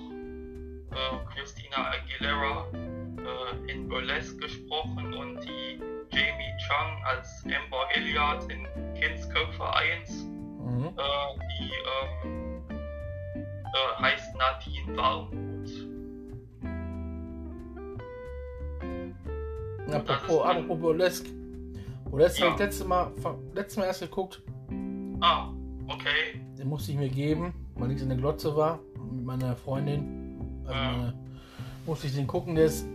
äh, 0.91 1.33
Christina 1.33 1.91
Aguilera 1.91 2.65
äh, 2.73 3.71
in 3.71 3.87
Burlesque 3.87 4.37
gesprochen 4.37 5.13
und 5.13 5.39
die 5.41 5.79
Jamie 6.11 6.53
Chung 6.57 7.05
als 7.05 7.43
Amber 7.45 7.87
Hilliard 7.89 8.51
in 8.51 8.67
Kindsköpfe 8.99 9.75
1. 9.75 10.23
Mhm. 10.23 10.87
Äh, 10.87 11.39
die 11.59 11.71
ähm, 12.25 12.61
äh, 12.67 14.01
heißt 14.01 14.35
Nadine 14.35 14.97
Warmuth. 14.97 15.39
Apropos, 19.91 20.45
apropos 20.45 20.79
Burlesque. 20.79 21.38
Burlesque 22.09 22.39
ja. 22.39 22.45
habe 22.45 22.55
ich 22.55 22.59
letztes 22.59 22.87
Mal, 22.87 23.11
letztes 23.53 23.77
Mal 23.77 23.85
erst 23.85 24.01
geguckt. 24.01 24.41
Ah, 25.21 25.49
okay. 25.87 26.41
Den 26.57 26.69
musste 26.69 26.91
ich 26.91 26.97
mir 26.97 27.09
geben, 27.09 27.53
weil 27.75 27.91
ich 27.91 28.01
in 28.01 28.09
der 28.09 28.17
Glotze 28.17 28.55
war 28.55 28.79
mit 29.11 29.25
meiner 29.25 29.55
Freundin. 29.55 30.61
Also 30.65 30.79
ja. 30.79 30.91
meine, 30.91 31.13
musste 31.85 32.07
ich 32.07 32.15
den 32.15 32.27
gucken, 32.27 32.55
der 32.55 32.65
ist. 32.65 32.85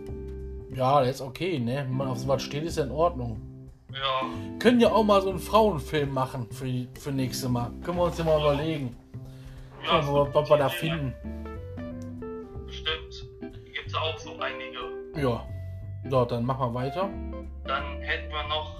Ja, 0.73 1.01
der 1.01 1.11
ist 1.11 1.21
okay, 1.21 1.59
ne? 1.59 1.85
Wenn 1.87 1.95
man 1.95 2.09
auf 2.09 2.17
sowas 2.17 2.41
steht, 2.43 2.63
ist 2.63 2.77
er 2.77 2.85
in 2.85 2.91
Ordnung. 2.91 3.39
Ja. 3.93 4.27
Können 4.59 4.81
ja 4.81 4.91
auch 4.91 5.03
mal 5.03 5.21
so 5.21 5.29
einen 5.29 5.39
Frauenfilm 5.39 6.13
machen 6.13 6.47
für, 6.51 6.67
für 6.99 7.11
nächste 7.11 7.47
Mal. 7.47 7.71
Können 7.83 7.97
wir 7.97 8.03
uns 8.03 8.17
ja 8.17 8.25
mal 8.25 8.39
überlegen. 8.39 8.95
Ja, 9.85 10.01
Gucken, 10.01 10.33
was 10.33 10.49
wir 10.49 10.57
da 10.57 10.67
finden. 10.67 11.13
Stimmt. 12.67 13.29
Gibt 13.73 13.87
es 13.87 13.95
auch 13.95 14.17
so 14.17 14.31
einige. 14.39 15.21
Ja. 15.21 15.47
So, 16.09 16.25
dann 16.25 16.45
machen 16.45 16.73
wir 16.73 16.73
weiter. 16.73 17.09
Dann 17.65 18.01
hätten 18.01 18.29
wir 18.31 18.47
noch 18.49 18.74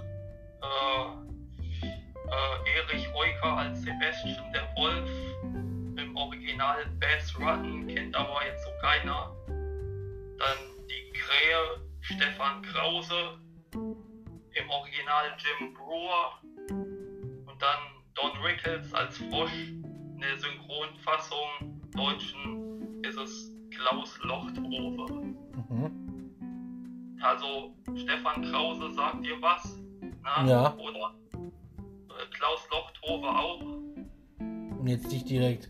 Reuker 3.46 3.58
als 3.58 3.82
Sebastian 3.82 4.54
der 4.54 4.68
Wolf. 4.76 5.10
Im 5.98 6.16
Original 6.16 6.86
Bass 7.00 7.34
Run 7.40 7.88
kennt 7.88 8.16
aber 8.16 8.46
jetzt 8.46 8.64
so 8.64 8.72
keiner. 8.82 9.32
Dann 9.48 10.58
die 10.90 11.14
Krähe 11.14 11.82
Stefan 12.02 12.62
Krause 12.64 13.40
im 13.74 14.70
Original 14.70 15.36
Jim 15.38 15.74
Brewer 15.74 16.40
und 17.46 17.62
dann 17.62 17.80
Don 18.16 18.32
Rickles 18.44 18.94
als 18.94 19.18
Frosch. 19.18 19.52
In 20.16 20.22
der 20.22 20.38
Synchronfassung 20.40 21.82
Deutschen 21.92 23.04
ist 23.04 23.18
es 23.18 23.52
Klaus 23.70 24.18
Lochtrove. 24.24 25.24
Mhm. 25.70 25.92
Also 27.22 27.76
Stefan 27.96 28.44
Krause 28.50 28.94
sagt 28.94 29.26
dir 29.26 29.42
was? 29.42 29.78
Na? 30.24 30.46
Ja. 30.46 30.76
Oder 30.78 31.16
Klaus 32.32 32.68
Lochtrove 32.72 33.28
auch? 33.28 33.62
Jetzt 34.86 35.12
nicht 35.12 35.30
direkt. 35.30 35.70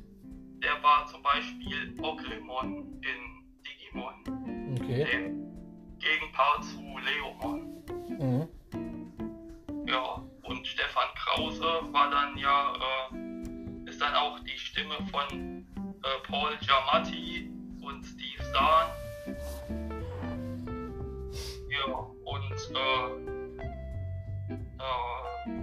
Der 0.63 0.81
war 0.83 1.05
zum 1.07 1.21
Beispiel 1.21 1.95
Pokémon 1.97 2.85
in 3.01 3.35
Digimon. 3.63 4.13
Okay. 4.79 5.05
Dem 5.05 5.45
Gegenpart 5.99 6.63
zu 6.63 6.79
Leomon. 6.79 7.83
Mhm. 8.19 8.47
Ja, 9.87 10.21
und 10.43 10.67
Stefan 10.67 11.07
Krause 11.15 11.63
war 11.91 12.09
dann 12.09 12.37
ja, 12.37 12.73
äh, 12.73 13.89
ist 13.89 14.01
dann 14.01 14.13
auch 14.15 14.39
die 14.39 14.57
Stimme 14.57 14.95
von 15.11 15.65
äh, 16.03 16.27
Paul 16.27 16.57
Giamatti 16.57 17.49
und 17.81 18.03
Steve 18.03 18.43
Zahn. 18.51 18.89
Ja, 21.69 21.93
und 22.25 22.55
äh, 22.75 23.35
äh, 24.79 25.54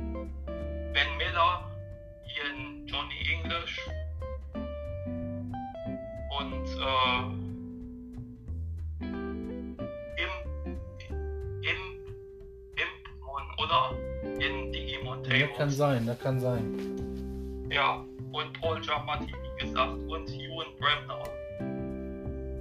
Ben 0.93 1.17
Miller 1.17 1.71
hier 2.25 2.45
in 2.55 2.87
Johnny 2.87 3.15
English. 3.33 3.79
Und 6.39 6.67
äh, 6.81 7.43
oder? 13.63 13.97
In 14.39 14.73
Digimon 14.73 15.23
Tamers. 15.23 15.41
Ja, 15.41 15.47
kann 15.57 15.71
sein, 15.71 16.07
das 16.07 16.19
kann 16.19 16.41
sein. 16.41 17.69
Ja, 17.71 18.05
und 18.33 18.61
Paul 18.61 18.81
Giamatti, 18.81 19.33
wie 19.33 19.65
gesagt, 19.65 19.93
und 19.93 20.29
Ewan 20.31 20.67
Bremner. 20.79 21.23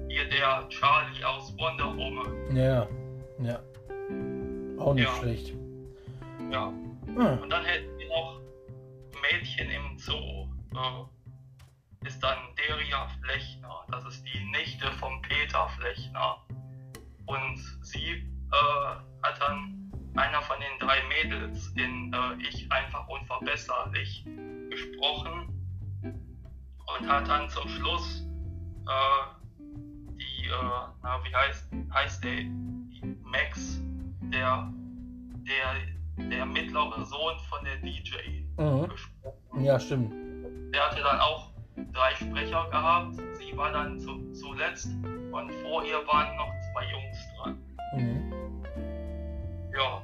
Hier 0.07 0.25
der 0.25 0.67
Charlie 0.69 1.23
aus 1.23 1.53
Wonder 1.57 1.95
Woman. 1.97 2.55
Ja, 2.55 2.87
ja. 3.39 3.59
Auch 4.77 4.93
nicht 4.93 5.05
ja. 5.05 5.15
schlecht. 5.15 5.53
Ja. 6.51 6.73
Hm. 7.05 7.39
Und 7.41 7.49
dann 7.49 7.60
Äh, 10.81 12.07
ist 12.07 12.21
dann 12.23 12.37
Deria 12.57 13.07
Flechner. 13.21 13.85
Das 13.91 14.05
ist 14.05 14.23
die 14.25 14.43
Nichte 14.51 14.91
von 14.93 15.21
Peter 15.21 15.69
Flechner. 15.69 16.37
Und 17.27 17.57
sie 17.81 18.27
äh, 18.51 18.95
hat 19.21 19.39
dann 19.39 19.91
einer 20.15 20.41
von 20.41 20.57
den 20.59 20.87
drei 20.87 20.97
Mädels 21.07 21.67
in 21.75 22.13
äh, 22.13 22.47
Ich 22.47 22.71
einfach 22.71 23.07
unverbesserlich 23.07 24.25
gesprochen 24.69 25.47
und 26.03 27.07
hat 27.07 27.27
dann 27.27 27.49
zum 27.49 27.67
Schluss 27.69 28.25
äh, 28.87 29.61
die, 30.17 30.47
äh, 30.47 30.51
na, 31.03 31.23
wie 31.23 31.35
heißt, 31.35 31.71
heißt 31.93 32.23
der, 32.23 32.43
Max, 33.23 33.79
der, 34.33 34.71
der, 35.47 36.27
der 36.29 36.45
mittlere 36.45 37.05
Sohn 37.05 37.39
von 37.49 37.63
der 37.63 37.77
DJ 37.77 38.43
mhm. 38.57 38.89
gesprochen. 38.89 39.63
Ja, 39.63 39.79
stimmt. 39.79 40.30
Der 40.81 40.89
hatte 40.89 41.03
dann 41.03 41.19
auch 41.19 41.51
drei 41.93 42.15
Sprecher 42.15 42.67
gehabt. 42.71 43.15
Sie 43.37 43.55
war 43.55 43.71
dann 43.71 43.99
zu, 43.99 44.31
zuletzt 44.33 44.87
und 45.31 45.51
vor 45.61 45.83
ihr 45.85 46.05
waren 46.07 46.35
noch 46.35 46.51
zwei 46.73 46.85
Jungs 46.91 47.17
dran. 47.37 47.57
Mhm 47.95 48.31
ja, 49.73 50.01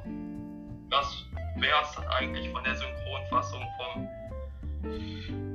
das 0.90 1.26
wäre 1.58 1.78
es 1.84 1.96
dann 1.96 2.08
eigentlich 2.08 2.50
von 2.50 2.64
der 2.64 2.76
Synchronfassung 2.76 3.62
vom 3.78 4.08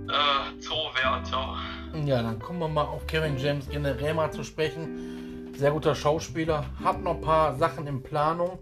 äh, 0.09 0.61
Zoowärter. 0.61 1.57
Ja, 2.05 2.23
dann 2.23 2.39
kommen 2.39 2.59
wir 2.59 2.69
mal 2.69 2.85
auf 2.85 3.07
Kevin 3.07 3.37
James 3.39 3.69
generell 3.69 4.15
mal 4.15 4.31
zu 4.31 4.45
sprechen. 4.45 5.53
Sehr 5.55 5.71
guter 5.71 5.95
Schauspieler, 5.95 6.65
hat 6.83 7.03
noch 7.03 7.15
ein 7.15 7.21
paar 7.21 7.55
Sachen 7.57 7.87
in 7.87 8.03
Planung. 8.03 8.59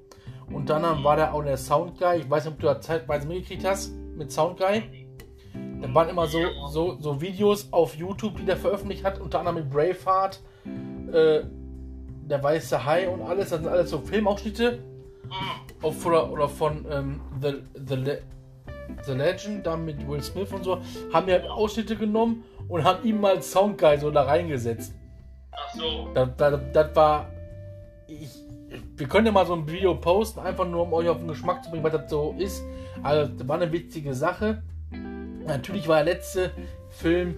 Und 0.53 0.69
dann 0.69 1.05
war 1.05 1.17
der 1.17 1.33
auch 1.33 1.43
der 1.43 1.57
Soundguy. 1.57 2.19
Ich 2.19 2.31
weiß 2.31 2.45
nicht, 2.45 2.55
ob 2.55 2.61
du 2.61 2.67
da 2.67 2.81
zeitweise 2.81 3.27
mitgekriegt 3.27 3.65
hast 3.65 3.93
mit 4.17 4.33
Soundguy. 4.33 5.00
Da 5.81 5.95
waren 5.95 6.09
immer 6.09 6.27
so, 6.27 6.39
so, 6.71 6.97
so 7.01 7.21
Videos 7.21 7.69
auf 7.73 7.97
YouTube, 7.97 8.37
die 8.37 8.45
der 8.45 8.57
veröffentlicht 8.57 9.05
hat, 9.05 9.19
unter 9.21 9.39
anderem 9.39 9.57
mit 9.57 9.71
Braveheart, 9.71 10.41
äh, 11.13 11.41
der 12.29 12.43
weiße 12.43 12.85
Hai 12.85 13.09
und 13.09 13.23
alles. 13.23 13.51
Das 13.51 13.61
sind 13.61 13.69
alles 13.69 13.91
so 13.91 13.99
Filmausschnitte 13.99 14.79
auf, 15.83 16.05
oder, 16.05 16.31
oder 16.31 16.49
von 16.49 16.87
ähm, 16.91 17.21
The, 17.41 17.55
The, 17.87 17.95
Le 17.95 18.23
The 19.05 19.13
Legend, 19.13 19.67
da 19.67 19.77
mit 19.77 20.07
Will 20.09 20.23
Smith 20.23 20.53
und 20.53 20.65
so, 20.65 20.79
haben 21.13 21.27
wir 21.27 21.35
halt 21.35 21.49
Ausschnitte 21.49 21.97
genommen 21.97 22.45
und 22.69 22.85
haben 22.85 23.05
ihm 23.05 23.21
mal 23.21 23.41
Soundguy 23.41 23.99
so 23.99 24.11
da 24.11 24.23
reingesetzt. 24.23 24.95
Ach 25.53 25.75
so. 25.75 26.09
Das, 26.15 26.29
das, 26.37 26.61
das 26.73 26.97
war. 26.97 27.29
Ich, 28.07 28.31
wir 28.97 29.09
können 29.09 29.27
ja 29.27 29.33
mal 29.33 29.47
so 29.47 29.55
ein 29.55 29.69
Video 29.69 29.95
posten, 29.95 30.41
einfach 30.41 30.67
nur 30.67 30.83
um 30.83 30.93
euch 30.93 31.09
auf 31.09 31.19
den 31.19 31.29
Geschmack 31.29 31.65
zu 31.65 31.71
bringen, 31.71 31.85
was 31.85 31.93
das 31.93 32.11
so 32.11 32.35
ist. 32.39 32.63
Also, 33.03 33.33
das 33.33 33.49
war 33.49 33.57
eine 33.57 33.73
witzige 33.73 34.15
Sache. 34.15 34.63
Natürlich 35.57 35.89
war 35.89 35.97
der 36.05 36.15
letzte 36.15 36.53
Film 36.91 37.35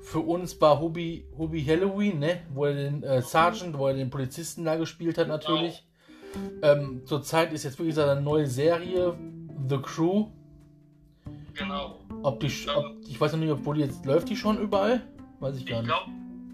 für 0.00 0.18
uns 0.18 0.54
bei 0.54 0.68
Hobby, 0.68 1.24
Hobby 1.38 1.64
Halloween, 1.64 2.18
ne? 2.18 2.42
wo 2.52 2.64
er 2.64 2.74
den 2.74 3.02
äh, 3.02 3.22
Sergeant, 3.22 3.78
wo 3.78 3.86
er 3.86 3.94
den 3.94 4.10
Polizisten 4.10 4.64
da 4.64 4.76
gespielt 4.76 5.16
hat, 5.16 5.28
natürlich. 5.28 5.86
Ähm, 6.62 7.02
zurzeit 7.04 7.52
ist 7.52 7.62
jetzt 7.62 7.78
wirklich 7.78 7.98
eine 7.98 8.20
neue 8.20 8.46
Serie, 8.46 9.16
The 9.68 9.78
Crew. 9.78 10.28
Genau. 11.54 12.00
Ob 12.22 12.40
die, 12.40 12.50
ob, 12.74 12.84
ich 13.06 13.20
weiß 13.20 13.32
noch 13.32 13.38
nicht, 13.38 13.50
obwohl 13.50 13.76
die 13.76 13.82
jetzt 13.82 14.04
läuft 14.06 14.28
die 14.28 14.36
schon 14.36 14.58
überall? 14.58 15.02
Weiß 15.40 15.56
ich, 15.56 15.62
ich 15.62 15.70
gar 15.70 15.82
nicht. 15.82 15.92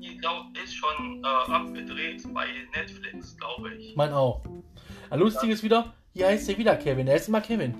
Ich 0.01 0.21
glaube, 0.21 0.47
ist 0.62 0.75
schon 0.75 1.23
äh, 1.25 1.53
abgedreht 1.53 2.23
bei 2.35 2.47
Netflix, 2.75 3.37
glaube 3.37 3.75
ich. 3.75 3.97
Mein 3.97 4.12
auch. 4.12 4.42
Ein 5.11 5.21
lustiges 5.21 5.61
ja. 5.61 5.64
wieder, 5.64 5.94
hier 6.12 6.27
heißt 6.27 6.49
er 6.49 6.59
wieder 6.59 6.77
Kevin. 6.77 7.07
Er 7.07 7.16
ist 7.16 7.29
immer 7.29 7.40
Kevin. 7.40 7.75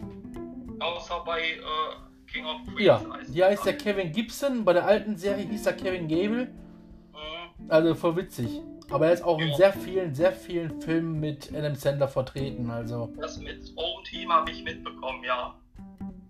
Außer 0.81 1.23
bei 1.25 1.41
äh, 1.41 2.08
King 2.33 2.45
of 2.45 2.61
Queens. 2.75 3.35
Ja, 3.35 3.49
heißt 3.49 3.67
er 3.67 3.73
Kevin 3.75 4.12
Gibson. 4.12 4.64
Bei 4.64 4.73
der 4.73 4.87
alten 4.87 5.17
Serie 5.17 5.45
hieß 5.45 5.67
er 5.67 5.73
Kevin 5.73 6.09
Gable. 6.09 6.47
Mhm. 6.47 7.71
Also 7.71 7.95
voll 7.95 8.17
witzig. 8.17 8.61
Aber 8.91 9.07
er 9.07 9.12
ist 9.12 9.23
auch 9.23 9.38
in 9.38 9.55
sehr 9.55 9.73
vielen, 9.73 10.14
sehr 10.14 10.33
vielen 10.33 10.81
Filmen 10.81 11.21
mit 11.21 11.55
Adam 11.55 11.75
Sandler 11.75 12.09
vertreten. 12.09 12.71
Also. 12.71 13.12
Das 13.21 13.38
mit 13.38 13.61
Home 13.77 14.03
Team 14.05 14.33
habe 14.33 14.51
ich 14.51 14.64
mitbekommen, 14.64 15.23
ja. 15.25 15.55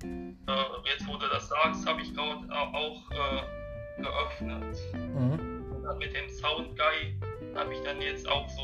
Äh, 0.02 0.52
jetzt, 0.92 1.06
wo 1.06 1.16
du 1.16 1.26
das 1.28 1.48
sagst, 1.48 1.86
habe 1.86 2.00
ich 2.00 2.12
gerade 2.14 2.46
äh, 2.48 2.76
auch 2.76 3.10
äh, 3.12 4.02
geöffnet. 4.02 4.76
Mhm. 4.94 5.64
Und 5.86 5.98
mit 5.98 6.14
dem 6.16 6.28
Sound 6.28 6.76
Guy 6.76 7.14
habe 7.54 7.72
ich 7.72 7.80
dann 7.82 8.00
jetzt 8.00 8.28
auch 8.28 8.48
so, 8.48 8.62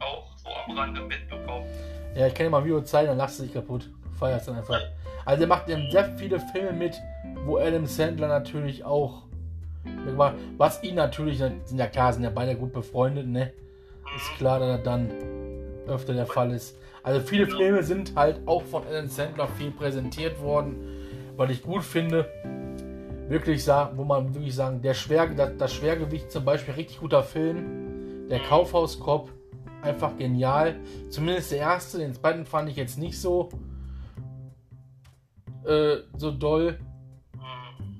auch 0.00 0.36
so 0.36 0.48
am 0.66 0.76
Rande 0.76 1.00
mitbekommen. 1.02 1.66
Ja, 2.14 2.26
ich 2.26 2.34
kann 2.34 2.46
dir 2.46 2.50
mal 2.50 2.58
ein 2.58 2.64
Video 2.64 2.82
zeigen, 2.82 3.08
dann 3.08 3.18
lachst 3.18 3.38
du 3.38 3.44
dich 3.44 3.52
kaputt. 3.54 3.90
Du 4.18 4.26
feierst 4.26 4.48
dann 4.48 4.56
einfach. 4.56 4.80
Also 5.24 5.42
er 5.42 5.48
macht 5.48 5.68
eben 5.68 5.90
sehr 5.90 6.16
viele 6.16 6.40
Filme 6.40 6.72
mit, 6.72 7.00
wo 7.44 7.58
Adam 7.58 7.86
Sandler 7.86 8.26
natürlich 8.26 8.84
auch. 8.84 9.22
Was 10.56 10.82
ihn 10.82 10.96
natürlich, 10.96 11.38
sind 11.38 11.78
ja 11.78 11.86
klar, 11.86 12.12
sind 12.12 12.24
ja 12.24 12.30
beide 12.30 12.56
gut 12.56 12.72
befreundet, 12.72 13.28
ne? 13.28 13.52
Ist 14.16 14.36
klar, 14.38 14.58
dass 14.58 14.68
er 14.70 14.78
dann 14.78 15.10
öfter 15.86 16.14
der 16.14 16.26
Fall 16.26 16.52
ist. 16.52 16.76
Also 17.02 17.20
viele 17.20 17.46
Filme 17.46 17.82
sind 17.82 18.16
halt 18.16 18.40
auch 18.46 18.62
von 18.62 18.82
Adam 18.86 19.06
Sandler 19.06 19.46
viel 19.46 19.70
präsentiert 19.70 20.40
worden, 20.40 20.76
weil 21.36 21.50
ich 21.50 21.62
gut 21.62 21.84
finde. 21.84 22.26
Wirklich 23.28 23.62
sagen, 23.62 23.96
wo 23.98 24.04
man 24.04 24.34
wirklich 24.34 24.54
sagen, 24.54 24.82
der 24.82 24.94
Schwer, 24.94 25.26
das, 25.28 25.50
das 25.58 25.72
Schwergewicht 25.74 26.32
zum 26.32 26.44
Beispiel, 26.44 26.74
richtig 26.74 27.00
guter 27.00 27.22
Film. 27.22 28.28
Der 28.30 28.40
Kaufhauskopf, 28.40 29.30
einfach 29.82 30.16
genial. 30.16 30.76
Zumindest 31.10 31.52
der 31.52 31.58
erste, 31.58 31.98
den 31.98 32.14
zweiten 32.14 32.46
fand 32.46 32.68
ich 32.68 32.76
jetzt 32.76 32.98
nicht 32.98 33.20
so 33.20 33.50
äh, 35.64 35.96
so 36.16 36.30
doll. 36.30 36.78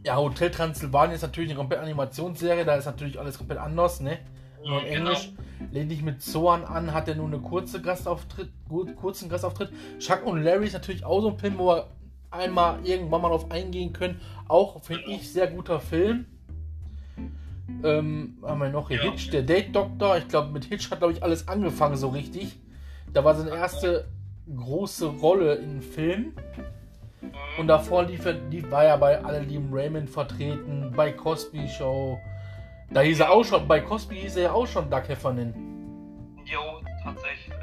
Ja, 0.04 0.16
Hotel 0.16 0.50
Transylvanien 0.50 1.16
ist 1.16 1.22
natürlich 1.22 1.50
eine 1.50 1.58
komplette 1.58 1.82
Animationsserie, 1.82 2.64
da 2.64 2.76
ist 2.76 2.86
natürlich 2.86 3.18
alles 3.18 3.36
komplett 3.36 3.58
anders, 3.58 4.00
ne? 4.00 4.18
Nur 4.64 4.82
in 4.84 4.94
genau. 4.94 5.10
Englisch. 5.10 5.32
Lehn 5.70 5.88
dich 5.88 6.02
mit 6.02 6.22
Zoan 6.22 6.64
an, 6.64 6.94
hat 6.94 7.08
er 7.08 7.16
nur 7.16 7.26
eine 7.26 7.40
kurze 7.40 7.82
Gastauftritt, 7.82 8.50
kurzen 8.96 9.28
Gastauftritt. 9.28 9.70
Chuck 9.98 10.24
und 10.24 10.42
Larry 10.42 10.66
ist 10.66 10.72
natürlich 10.72 11.04
auch 11.04 11.20
so 11.20 11.30
ein 11.30 11.38
Film, 11.38 11.58
wo 11.58 11.68
wir 11.68 11.88
einmal 12.30 12.78
irgendwann 12.84 13.22
mal 13.22 13.28
drauf 13.28 13.50
eingehen 13.50 13.92
können. 13.92 14.20
Auch, 14.46 14.82
finde 14.82 15.04
ich, 15.08 15.32
sehr 15.32 15.48
guter 15.48 15.80
Film. 15.80 16.26
Ähm, 17.84 18.38
haben 18.42 18.60
wir 18.60 18.70
noch 18.70 18.88
hier 18.88 19.04
ja. 19.04 19.10
Hitch, 19.10 19.30
der 19.30 19.42
Date 19.42 19.74
Doctor. 19.74 20.16
Ich 20.16 20.28
glaube, 20.28 20.52
mit 20.52 20.64
Hitch 20.64 20.90
hat, 20.90 20.98
glaube 20.98 21.12
ich, 21.12 21.22
alles 21.22 21.48
angefangen 21.48 21.96
so 21.96 22.08
richtig. 22.08 22.58
Da 23.12 23.24
war 23.24 23.34
seine 23.34 23.50
erste 23.50 24.06
große 24.54 25.06
Rolle 25.06 25.56
im 25.56 25.82
Film. 25.82 26.32
Und 27.58 27.68
davor 27.68 28.04
lief 28.04 28.24
er, 28.24 28.34
lief, 28.50 28.70
war 28.70 28.84
er 28.84 28.98
bei 28.98 29.22
Alle 29.22 29.40
lieben 29.40 29.68
Raymond 29.72 30.08
vertreten, 30.08 30.92
bei 30.96 31.12
Cosby 31.12 31.68
Show. 31.68 32.18
Da 32.90 33.00
hieß 33.00 33.20
er 33.20 33.30
auch 33.30 33.44
schon, 33.44 33.66
bei 33.68 33.80
Cosby 33.80 34.16
hieß 34.16 34.36
er 34.36 34.42
ja 34.44 34.52
auch 34.52 34.66
schon 34.66 34.88
Doug 34.90 35.02
Heffernan. 35.08 35.54
Jo, 36.44 36.80
tatsächlich. 37.02 37.54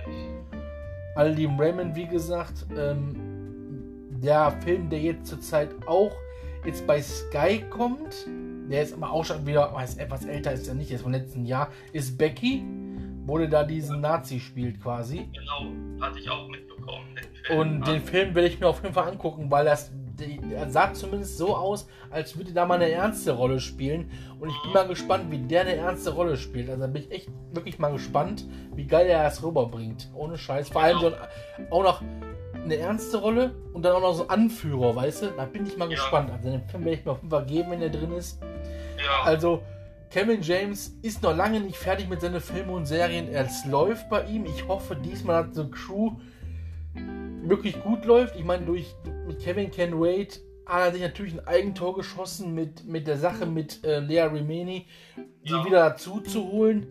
Alle 1.15 1.31
lieben 1.31 1.59
Raymond, 1.59 1.95
wie 1.95 2.07
gesagt, 2.07 2.65
ähm, 2.77 3.15
der 4.21 4.51
Film, 4.63 4.89
der 4.89 4.99
jetzt 4.99 5.27
zurzeit 5.27 5.69
auch 5.87 6.11
jetzt 6.65 6.85
bei 6.85 7.01
Sky 7.01 7.63
kommt, 7.69 8.27
der 8.69 8.83
ist 8.83 8.93
aber 8.93 9.11
auch 9.11 9.23
schon 9.23 9.45
wieder, 9.45 9.71
etwas 9.97 10.25
älter 10.25 10.51
ist 10.51 10.67
er 10.67 10.73
nicht, 10.73 10.91
ist 10.91 11.03
vom 11.03 11.11
letzten 11.11 11.45
Jahr, 11.45 11.69
ist 11.93 12.17
Becky, 12.17 12.63
wo 13.25 13.37
der 13.37 13.47
da 13.47 13.63
diesen 13.63 14.01
Nazi 14.01 14.39
spielt 14.39 14.81
quasi. 14.81 15.29
Genau, 15.33 16.05
hatte 16.05 16.19
ich 16.19 16.29
auch 16.29 16.47
mitbekommen. 16.47 17.05
Und 17.57 17.87
den 17.87 18.01
Film 18.01 18.33
werde 18.35 18.47
ich 18.47 18.59
mir 18.59 18.67
auf 18.67 18.81
jeden 18.81 18.93
Fall 18.93 19.09
angucken, 19.09 19.49
weil 19.51 19.65
das 19.65 19.91
er 20.49 20.69
sah 20.69 20.93
zumindest 20.93 21.37
so 21.37 21.55
aus, 21.55 21.87
als 22.09 22.37
würde 22.37 22.53
da 22.53 22.65
mal 22.65 22.75
eine 22.75 22.89
ernste 22.89 23.33
Rolle 23.33 23.59
spielen. 23.59 24.09
Und 24.39 24.49
ich 24.49 24.61
bin 24.63 24.71
mal 24.71 24.87
gespannt, 24.87 25.29
wie 25.29 25.39
der 25.39 25.61
eine 25.61 25.75
ernste 25.75 26.13
Rolle 26.13 26.37
spielt. 26.37 26.69
Also 26.69 26.81
da 26.81 26.87
bin 26.87 27.03
ich 27.03 27.11
echt 27.11 27.29
wirklich 27.51 27.79
mal 27.79 27.91
gespannt, 27.91 28.45
wie 28.75 28.85
geil 28.85 29.07
er 29.07 29.23
das 29.23 29.43
rüberbringt. 29.43 30.09
Ohne 30.13 30.37
Scheiß. 30.37 30.69
Vor 30.69 30.83
allem 30.83 30.99
so 30.99 31.07
ein, 31.07 31.71
auch 31.71 31.83
noch 31.83 32.01
eine 32.53 32.77
ernste 32.77 33.17
Rolle 33.17 33.53
und 33.73 33.83
dann 33.83 33.93
auch 33.93 34.01
noch 34.01 34.13
so 34.13 34.27
Anführer, 34.27 34.95
weißt 34.95 35.23
du? 35.23 35.27
Da 35.35 35.45
bin 35.45 35.65
ich 35.65 35.77
mal 35.77 35.89
ja. 35.89 35.95
gespannt. 35.95 36.31
Also 36.31 36.49
den 36.49 36.63
Film 36.67 36.85
werde 36.85 36.97
ich 36.97 37.05
mir 37.05 37.11
auf 37.11 37.17
jeden 37.17 37.29
Fall 37.29 37.45
geben, 37.45 37.71
wenn 37.71 37.81
er 37.81 37.89
drin 37.89 38.13
ist. 38.13 38.41
Ja. 38.97 39.23
Also 39.23 39.61
Kevin 40.09 40.41
James 40.41 40.97
ist 41.01 41.23
noch 41.23 41.35
lange 41.35 41.59
nicht 41.59 41.77
fertig 41.77 42.07
mit 42.07 42.21
seinen 42.21 42.41
Filmen 42.41 42.69
und 42.69 42.85
Serien. 42.85 43.27
Es 43.27 43.65
läuft 43.65 44.09
bei 44.09 44.25
ihm. 44.25 44.45
Ich 44.45 44.67
hoffe, 44.67 44.95
diesmal 44.95 45.43
hat 45.43 45.55
so 45.55 45.67
Crew 45.69 46.11
wirklich 47.43 47.81
gut 47.81 48.05
läuft. 48.05 48.35
Ich 48.35 48.45
meine, 48.45 48.65
durch 48.65 48.95
mit 49.27 49.39
Kevin 49.39 49.71
Ken 49.71 49.99
Wade 49.99 50.35
hat 50.65 50.87
er 50.87 50.91
sich 50.93 51.01
natürlich 51.01 51.33
ein 51.33 51.47
Eigentor 51.47 51.95
geschossen 51.95 52.53
mit, 52.53 52.85
mit 52.85 53.07
der 53.07 53.17
Sache 53.17 53.45
mit 53.45 53.83
äh, 53.83 53.99
Lea 53.99 54.21
Remeni, 54.21 54.85
die 55.43 55.51
ja. 55.51 55.65
wieder 55.65 55.89
dazu 55.89 56.21
zu 56.21 56.51
holen, 56.51 56.87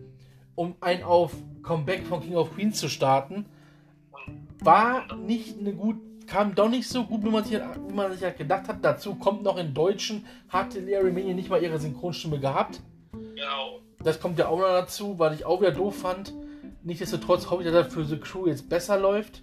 um 0.55 0.75
ein 0.79 1.03
auf 1.03 1.33
Comeback 1.61 2.05
von 2.05 2.21
King 2.21 2.35
of 2.35 2.53
Queens 2.55 2.79
zu 2.79 2.87
starten. 2.87 3.45
War 4.59 5.15
nicht 5.17 5.59
eine 5.59 5.73
gut, 5.73 5.97
kam 6.27 6.55
doch 6.55 6.69
nicht 6.69 6.87
so 6.87 7.03
gut, 7.03 7.23
wie 7.25 7.29
man 7.29 7.43
sich, 7.43 7.59
wie 7.59 7.93
man 7.93 8.11
sich 8.13 8.23
halt 8.23 8.37
gedacht 8.37 8.67
hat. 8.67 8.77
Dazu 8.83 9.15
kommt 9.15 9.43
noch 9.43 9.57
in 9.57 9.73
Deutschen, 9.73 10.25
hatte 10.47 10.79
Lea 10.79 10.97
Remeni 10.97 11.33
nicht 11.33 11.49
mal 11.49 11.61
ihre 11.61 11.79
Synchronstimme 11.79 12.39
gehabt. 12.39 12.81
Genau. 13.35 13.81
Das 14.03 14.19
kommt 14.19 14.37
ja 14.39 14.47
auch 14.47 14.59
noch 14.59 14.67
dazu, 14.67 15.17
weil 15.17 15.33
ich 15.33 15.45
auch 15.45 15.61
wieder 15.61 15.71
doof 15.71 15.99
fand. 15.99 16.33
Nichtsdestotrotz 16.83 17.49
hoffe 17.49 17.63
ich, 17.63 17.71
dass 17.71 17.85
das 17.85 17.93
für 17.93 18.05
The 18.05 18.19
Crew 18.19 18.47
jetzt 18.47 18.69
besser 18.69 18.99
läuft. 18.99 19.41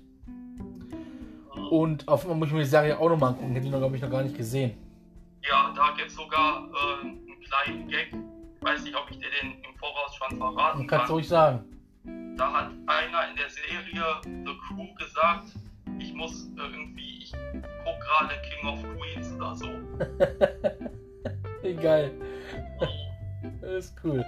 Und 1.71 2.07
auf 2.07 2.23
einmal 2.23 2.39
muss 2.39 2.49
ich 2.49 2.55
mir 2.55 2.61
die 2.61 2.67
Serie 2.67 2.99
auch 2.99 3.09
nochmal 3.09 3.31
angucken. 3.31 3.55
Hätte 3.55 3.67
ich 3.67 3.73
noch, 3.73 3.79
glaube 3.79 3.97
ich, 3.97 4.03
noch 4.03 4.11
gar 4.11 4.23
nicht 4.23 4.37
gesehen. 4.37 4.77
Ja, 5.49 5.73
da 5.75 5.95
gibt 5.97 6.11
es 6.11 6.15
sogar 6.15 6.69
äh, 6.69 7.01
einen 7.01 7.41
kleinen 7.41 7.89
Gag. 7.89 8.13
Ich 8.13 8.63
weiß 8.63 8.85
nicht, 8.85 8.97
ob 8.97 9.11
ich 9.11 9.19
dir 9.19 9.29
den 9.43 9.53
im 9.53 9.77
Voraus 9.79 10.15
schon 10.15 10.39
verraten 10.39 10.87
kann. 10.87 10.99
Kannst 10.99 11.11
du 11.11 11.15
ruhig 11.15 11.29
sagen. 11.29 11.65
Da 12.37 12.53
hat 12.53 12.71
einer 12.87 13.31
in 13.31 13.37
der 13.37 13.51
Serie 13.51 13.83
The 14.25 14.53
Crew 14.69 14.95
gesagt, 14.95 15.49
ich 15.99 16.15
muss 16.15 16.47
äh, 16.57 16.61
irgendwie, 16.61 17.23
ich 17.23 17.33
gucke 17.33 17.99
gerade 18.01 18.35
King 18.43 18.69
of 18.69 18.83
Queens 18.97 19.33
oder 19.35 19.55
so. 19.57 19.67
Geil. 21.83 22.13
Ist 23.71 23.95
cool. 24.05 24.25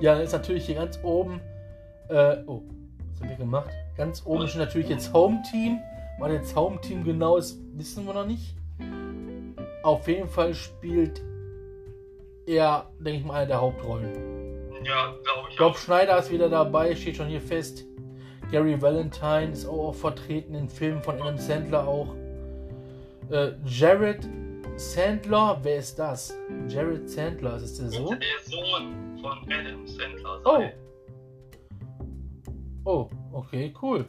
Ja, 0.00 0.14
dann 0.14 0.24
ist 0.24 0.32
natürlich 0.32 0.66
hier 0.66 0.76
ganz 0.76 0.98
oben. 1.02 1.40
Äh, 2.08 2.36
oh, 2.46 2.62
was 3.10 3.20
haben 3.20 3.30
wir 3.30 3.36
gemacht? 3.36 3.70
Ganz 3.96 4.24
oben 4.26 4.44
ist 4.44 4.56
natürlich 4.56 4.88
jetzt 4.88 5.12
Home 5.12 5.42
Team. 5.50 5.78
Was 6.18 6.30
jetzt 6.30 6.54
Home-Team 6.54 7.04
genau 7.04 7.36
ist, 7.36 7.58
wissen 7.76 8.06
wir 8.06 8.14
noch 8.14 8.26
nicht. 8.26 8.54
Auf 9.82 10.06
jeden 10.06 10.28
Fall 10.28 10.54
spielt 10.54 11.20
er, 12.46 12.90
denke 13.00 13.20
ich 13.20 13.24
mal, 13.24 13.34
eine 13.34 13.48
der 13.48 13.60
Hauptrollen. 13.60 14.12
Ja, 14.84 15.14
glaube 15.24 15.48
ich. 15.50 15.60
Rob 15.60 15.76
Schneider 15.76 16.18
ist 16.18 16.30
wieder 16.30 16.48
dabei, 16.48 16.94
steht 16.94 17.16
schon 17.16 17.26
hier 17.26 17.40
fest. 17.40 17.84
Gary 18.50 18.80
Valentine 18.80 19.50
ist 19.50 19.66
auch, 19.66 19.88
auch 19.88 19.94
vertreten 19.94 20.54
in 20.54 20.68
Filmen 20.68 21.02
von 21.02 21.20
Adam 21.20 21.38
Sandler 21.38 21.88
auch. 21.88 22.14
Äh, 23.30 23.52
Jared 23.64 24.28
Sandler, 24.76 25.60
wer 25.62 25.76
ist 25.76 25.98
das? 25.98 26.36
Jared 26.68 27.08
Sandler, 27.08 27.56
ist 27.56 27.78
der 27.78 27.90
so? 27.90 28.08
Der 28.08 28.18
Sohn 28.44 29.18
von 29.20 29.52
Adam 29.52 29.86
Sandler. 29.86 30.40
Oh. 30.44 30.64
Oh, 32.84 33.10
okay, 33.32 33.72
cool. 33.80 34.06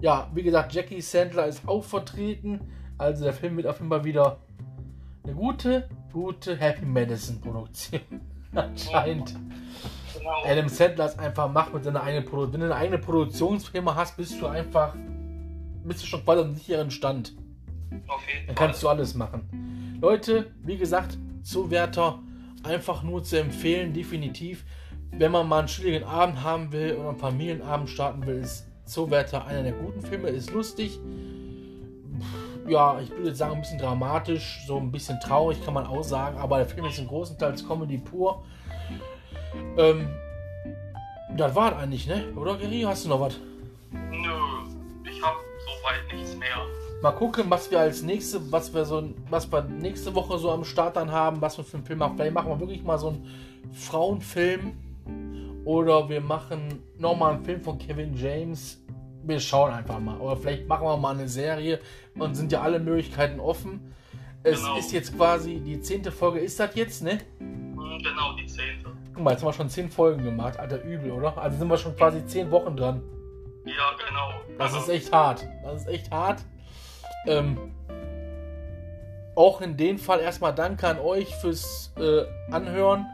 Ja, 0.00 0.30
wie 0.34 0.42
gesagt, 0.42 0.74
Jackie 0.74 1.00
Sandler 1.00 1.46
ist 1.46 1.66
auch 1.66 1.82
vertreten. 1.82 2.60
Also 2.98 3.24
der 3.24 3.32
Film 3.32 3.56
wird 3.56 3.66
auf 3.66 3.78
jeden 3.78 3.88
Fall 3.88 4.04
wieder 4.04 4.38
eine 5.24 5.34
gute, 5.34 5.88
gute 6.12 6.56
Happy 6.56 6.84
Madison 6.84 7.40
Produktion. 7.40 8.00
Anscheinend. 8.54 9.34
Genau. 10.14 10.44
Adam 10.44 10.68
Sandler 10.68 11.06
ist 11.06 11.18
einfach 11.18 11.50
macht 11.50 11.72
mit 11.72 11.84
seiner 11.84 12.02
eigenen 12.02 12.26
Produktion. 12.26 12.52
Wenn 12.52 12.68
du 12.68 12.74
eine 12.74 12.76
eigene 12.76 12.98
Produktionsfirma 12.98 13.94
hast, 13.94 14.18
bist 14.18 14.38
du 14.40 14.46
einfach, 14.46 14.94
bist 15.84 16.02
du 16.02 16.06
schon 16.06 16.22
quasi 16.22 16.42
am 16.42 16.54
sicheren 16.54 16.90
Stand. 16.90 17.34
Dann 18.46 18.54
kannst 18.54 18.82
du 18.82 18.88
alles 18.88 19.14
machen. 19.14 19.98
Leute, 20.00 20.52
wie 20.62 20.76
gesagt, 20.76 21.18
Zuwärter 21.42 22.20
einfach 22.62 23.02
nur 23.02 23.22
zu 23.22 23.38
empfehlen, 23.38 23.92
definitiv. 23.92 24.64
Wenn 25.12 25.30
man 25.30 25.48
mal 25.48 25.60
einen 25.60 25.68
chilligen 25.68 26.04
Abend 26.04 26.42
haben 26.42 26.72
will 26.72 26.96
oder 26.96 27.10
einen 27.10 27.18
Familienabend 27.18 27.88
starten 27.88 28.26
will, 28.26 28.38
ist 28.38 28.66
Zoowärter 28.84 29.46
einer 29.46 29.62
der 29.62 29.72
guten 29.72 30.02
Filme, 30.02 30.28
ist 30.28 30.50
lustig. 30.50 30.98
Ja, 32.66 32.98
ich 33.00 33.10
würde 33.10 33.34
sagen, 33.34 33.56
ein 33.56 33.60
bisschen 33.60 33.78
dramatisch, 33.78 34.64
so 34.66 34.78
ein 34.78 34.90
bisschen 34.90 35.20
traurig 35.20 35.62
kann 35.64 35.74
man 35.74 35.86
auch 35.86 36.02
sagen, 36.02 36.38
aber 36.38 36.58
der 36.58 36.66
Film 36.66 36.86
ist 36.86 36.98
im 36.98 37.06
großen 37.06 37.38
Teil 37.38 37.54
Comedy 37.66 37.98
pur. 37.98 38.44
Ähm, 39.76 40.08
das 41.36 41.54
war 41.54 41.76
eigentlich, 41.76 42.06
ne? 42.06 42.32
Oder 42.36 42.56
Geri, 42.56 42.82
hast 42.82 43.04
du 43.04 43.08
noch 43.10 43.20
was? 43.20 43.38
Mal 47.04 47.12
gucken, 47.12 47.50
was 47.50 47.70
wir 47.70 47.80
als 47.80 48.02
nächste, 48.02 48.50
was 48.50 48.72
wir 48.72 48.86
so, 48.86 49.10
was 49.28 49.52
wir 49.52 49.60
nächste 49.60 50.14
Woche 50.14 50.38
so 50.38 50.50
am 50.50 50.64
Start 50.64 50.96
dann 50.96 51.12
haben, 51.12 51.38
was 51.42 51.58
wir 51.58 51.62
für 51.62 51.76
einen 51.76 51.84
Film 51.84 51.98
machen. 51.98 52.16
Vielleicht 52.16 52.32
machen 52.32 52.48
wir 52.48 52.58
wirklich 52.58 52.82
mal 52.82 52.96
so 52.96 53.08
einen 53.08 53.28
Frauenfilm 53.74 54.72
oder 55.66 56.08
wir 56.08 56.22
machen 56.22 56.82
nochmal 56.98 57.34
einen 57.34 57.44
Film 57.44 57.60
von 57.60 57.76
Kevin 57.76 58.14
James. 58.14 58.82
Wir 59.22 59.38
schauen 59.38 59.70
einfach 59.70 60.00
mal. 60.00 60.18
Oder 60.18 60.38
vielleicht 60.38 60.66
machen 60.66 60.86
wir 60.86 60.96
mal 60.96 61.14
eine 61.14 61.28
Serie 61.28 61.78
und 62.18 62.36
sind 62.36 62.50
ja 62.50 62.62
alle 62.62 62.80
Möglichkeiten 62.80 63.38
offen. 63.38 63.94
Es 64.42 64.62
genau. 64.62 64.78
ist 64.78 64.90
jetzt 64.92 65.14
quasi 65.14 65.60
die 65.60 65.82
zehnte 65.82 66.10
Folge, 66.10 66.38
ist 66.38 66.58
das 66.58 66.74
jetzt, 66.74 67.02
ne? 67.02 67.18
Mhm, 67.38 67.98
genau, 67.98 68.32
die 68.32 68.46
zehnte. 68.46 68.92
Guck 69.12 69.22
mal, 69.22 69.32
jetzt 69.32 69.42
haben 69.42 69.48
wir 69.48 69.52
schon 69.52 69.68
zehn 69.68 69.90
Folgen 69.90 70.24
gemacht. 70.24 70.58
Alter, 70.58 70.82
übel, 70.82 71.10
oder? 71.10 71.36
Also 71.36 71.58
sind 71.58 71.68
wir 71.68 71.76
schon 71.76 71.94
quasi 71.96 72.24
zehn 72.24 72.50
Wochen 72.50 72.74
dran. 72.74 73.02
Ja, 73.66 73.90
genau. 74.08 74.30
Das 74.56 74.74
ist 74.74 74.88
echt 74.88 75.12
hart. 75.12 75.46
Das 75.62 75.82
ist 75.82 75.88
echt 75.88 76.10
hart. 76.10 76.42
Ähm, 77.26 77.72
auch 79.34 79.60
in 79.60 79.76
dem 79.76 79.98
Fall 79.98 80.20
erstmal 80.20 80.54
danke 80.54 80.86
an 80.86 80.98
euch 80.98 81.34
fürs 81.36 81.92
äh, 81.96 82.24
Anhören. 82.52 83.06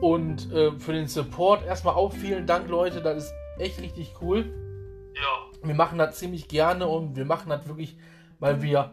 Und 0.00 0.52
äh, 0.52 0.72
für 0.78 0.92
den 0.92 1.06
Support 1.06 1.64
erstmal 1.64 1.94
auch 1.94 2.12
vielen 2.12 2.46
Dank, 2.46 2.68
Leute. 2.68 3.00
Das 3.00 3.24
ist 3.24 3.34
echt 3.58 3.80
richtig 3.80 4.14
cool. 4.20 4.52
Ja, 5.14 5.44
wir 5.66 5.74
machen 5.74 5.98
das 5.98 6.16
ziemlich 6.16 6.48
gerne 6.48 6.86
und 6.86 7.16
wir 7.16 7.24
machen 7.24 7.48
das 7.48 7.66
wirklich, 7.66 7.96
weil 8.38 8.62
wir 8.62 8.92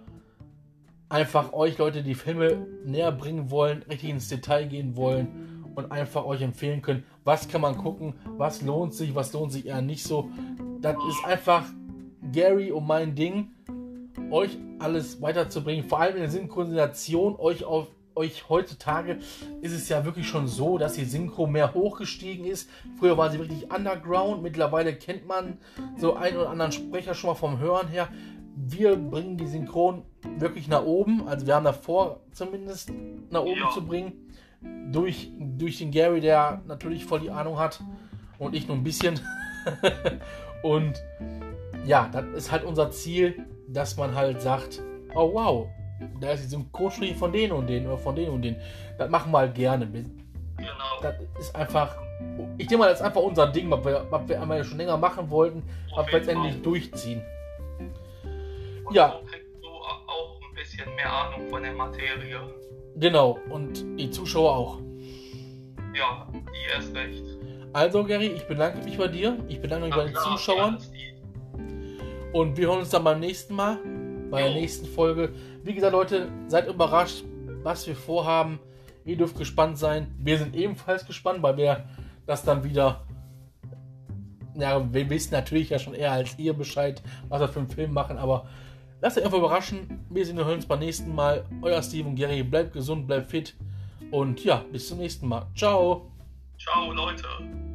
einfach 1.10 1.52
euch 1.54 1.78
Leute 1.78 2.04
die 2.04 2.16
Filme 2.16 2.66
näher 2.86 3.12
bringen 3.12 3.52
wollen, 3.52 3.84
richtig 3.84 4.10
ins 4.10 4.30
Detail 4.30 4.68
gehen 4.68 4.96
wollen 4.96 5.74
und 5.76 5.92
einfach 5.92 6.26
euch 6.26 6.42
empfehlen 6.42 6.82
können, 6.82 7.04
was 7.24 7.48
kann 7.48 7.62
man 7.62 7.78
gucken, 7.78 8.14
was 8.38 8.62
lohnt 8.62 8.94
sich, 8.94 9.14
was 9.16 9.34
lohnt 9.34 9.52
sich 9.52 9.66
eher 9.66 9.82
nicht 9.82 10.04
so. 10.04 10.30
Das 10.80 10.96
ist 11.10 11.26
einfach 11.26 11.66
Gary 12.32 12.72
und 12.72 12.88
mein 12.88 13.16
Ding, 13.16 13.50
euch 14.32 14.58
alles 14.80 15.22
weiterzubringen, 15.22 15.88
vor 15.88 16.00
allem 16.00 16.16
in 16.16 16.22
der 16.22 16.32
Synchronisation, 16.32 17.36
euch 17.38 17.64
auf 17.64 17.88
euch 18.14 18.50
heutzutage 18.50 19.20
ist 19.62 19.72
es 19.72 19.88
ja 19.88 20.04
wirklich 20.04 20.28
schon 20.28 20.46
so, 20.46 20.78
dass 20.78 20.94
die 20.94 21.06
Synchro 21.06 21.48
mehr 21.48 21.74
hochgestiegen 21.74 22.46
ist. 22.46 22.70
Früher 23.00 23.18
war 23.18 23.32
sie 23.32 23.40
wirklich 23.40 23.72
underground, 23.72 24.44
mittlerweile 24.44 24.94
kennt 24.94 25.26
man 25.28 25.58
so 25.98 26.16
einen 26.16 26.38
oder 26.38 26.50
anderen 26.50 26.74
Sprecher 26.74 27.14
schon 27.14 27.30
mal 27.30 27.36
vom 27.36 27.60
Hören 27.60 27.88
her. 27.88 28.10
Wir 28.56 28.98
bringen 28.98 29.38
die 29.38 29.48
Synchron 29.48 30.04
wirklich 30.38 30.68
nach 30.68 30.84
oben, 30.84 31.26
also 31.28 31.48
wir 31.48 31.56
haben 31.56 31.64
davor 31.64 32.20
zumindest 32.34 32.92
nach 33.30 33.42
oben 33.42 33.60
Ja. 33.60 33.70
zu 33.72 33.86
bringen. 33.86 34.12
Durch, 34.92 35.32
durch 35.40 35.78
den 35.80 35.90
Gary, 35.92 36.20
der 36.20 36.62
natürlich 36.68 37.06
voll 37.06 37.22
die 37.22 37.32
Ahnung 37.32 37.58
hat 37.58 37.82
und 38.38 38.54
ich 38.56 38.68
nur 38.68 38.76
ein 38.76 38.84
bisschen. 38.84 39.20
und 40.64 41.02
ja, 41.86 42.10
das 42.12 42.26
ist 42.36 42.52
halt 42.52 42.64
unser 42.66 42.92
Ziel, 42.92 43.46
dass 43.74 43.98
man 43.98 44.16
halt 44.16 44.42
sagt, 44.42 44.82
oh 45.16 45.34
wow, 45.34 45.68
da 46.20 46.32
ist 46.32 46.44
die 46.44 46.48
Synchronsprecher 46.48 47.16
von 47.16 47.32
denen 47.32 47.54
und 47.54 47.68
denen 47.68 47.88
oder 47.88 47.98
von 47.98 48.16
denen 48.16 48.32
und 48.32 48.42
denen. 48.42 48.58
Das 48.98 49.10
machen 49.10 49.32
wir 49.32 49.40
halt 49.40 49.56
gerne. 49.56 49.88
Genau. 49.88 51.02
Das 51.02 51.16
ist 51.40 51.56
einfach, 51.56 51.96
ich 52.58 52.68
denke 52.68 52.78
mal, 52.78 52.90
das 52.90 53.00
ist 53.00 53.06
einfach 53.06 53.22
unser 53.22 53.48
Ding, 53.48 53.70
was 53.72 53.84
wir, 53.86 54.06
was 54.10 54.28
wir 54.28 54.42
einmal 54.42 54.64
schon 54.64 54.78
länger 54.78 54.98
machen 54.98 55.30
wollten, 55.30 55.64
was 55.96 56.08
wir 56.08 56.18
jetzt 56.18 56.28
endlich 56.28 56.62
durchziehen. 56.62 57.22
Und 58.86 58.96
ja. 58.96 59.20
so 59.20 59.26
kriegst 59.26 59.64
du 59.64 59.68
auch 59.68 60.40
ein 60.42 60.56
bisschen 60.56 60.96
mehr 60.96 61.12
Ahnung 61.12 61.48
von 61.50 61.64
der 61.64 61.74
Materie. 61.74 62.40
Genau, 62.96 63.40
und 63.50 63.84
die 63.98 64.12
Zuschauer 64.12 64.56
auch. 64.56 64.80
Ja, 65.96 66.28
die 66.34 66.74
erst 66.74 66.94
recht. 66.96 67.24
Also, 67.74 68.04
Gary, 68.04 68.28
ich 68.28 68.44
bedanke 68.48 68.84
mich 68.84 68.98
bei 68.98 69.08
dir. 69.08 69.38
Ich 69.48 69.62
bedanke 69.62 69.86
mich 69.86 69.96
bei 69.96 70.04
den 70.04 70.14
klar, 70.14 70.24
Zuschauern. 70.26 70.80
Steve. 70.80 70.91
Und 72.34 72.58
wir 72.58 72.68
hören 72.68 72.80
uns 72.80 72.90
dann 72.90 73.04
beim 73.04 73.20
nächsten 73.20 73.56
Mal, 73.56 73.78
bei 74.30 74.44
der 74.44 74.54
nächsten 74.54 74.86
Folge. 74.86 75.34
Wie 75.64 75.74
gesagt, 75.74 75.92
Leute, 75.92 76.30
seid 76.48 76.68
überrascht, 76.68 77.26
was 77.64 77.86
wir 77.88 77.96
vorhaben. 77.96 78.60
Ihr 79.04 79.18
dürft 79.18 79.38
gespannt 79.38 79.78
sein. 79.78 80.16
Wir 80.18 80.38
sind 80.38 80.56
ebenfalls 80.56 81.06
gespannt, 81.06 81.44
weil 81.44 81.58
wir 81.58 81.86
das 82.26 82.44
dann 82.44 82.64
wieder. 82.64 83.06
Ja, 84.56 84.94
wir 84.94 85.10
wissen 85.10 85.34
natürlich 85.34 85.70
ja 85.70 85.80
schon 85.80 85.94
eher 85.94 86.12
als 86.12 86.38
ihr 86.38 86.54
Bescheid, 86.54 87.02
was 87.30 87.42
wir 87.42 87.48
für 87.48 87.60
einen 87.60 87.70
Film 87.70 87.94
machen, 87.94 88.18
aber 88.18 88.48
lasst 89.00 89.18
euch 89.18 89.24
einfach 89.24 89.38
überraschen. 89.38 90.06
Wir 90.10 90.26
sehen 90.26 90.40
uns 90.40 90.66
beim 90.66 90.80
nächsten 90.80 91.16
Mal. 91.16 91.46
Euer 91.62 91.82
Steven 91.82 92.16
Gary, 92.16 92.44
bleibt 92.44 92.74
gesund, 92.74 93.08
bleibt 93.08 93.28
fit 93.32 93.56
und 94.12 94.44
ja, 94.44 94.64
bis 94.72 94.90
zum 94.90 95.00
nächsten 95.00 95.28
Mal. 95.28 95.48
Ciao! 95.56 96.12
Ciao, 96.58 96.92
Leute. 96.92 97.71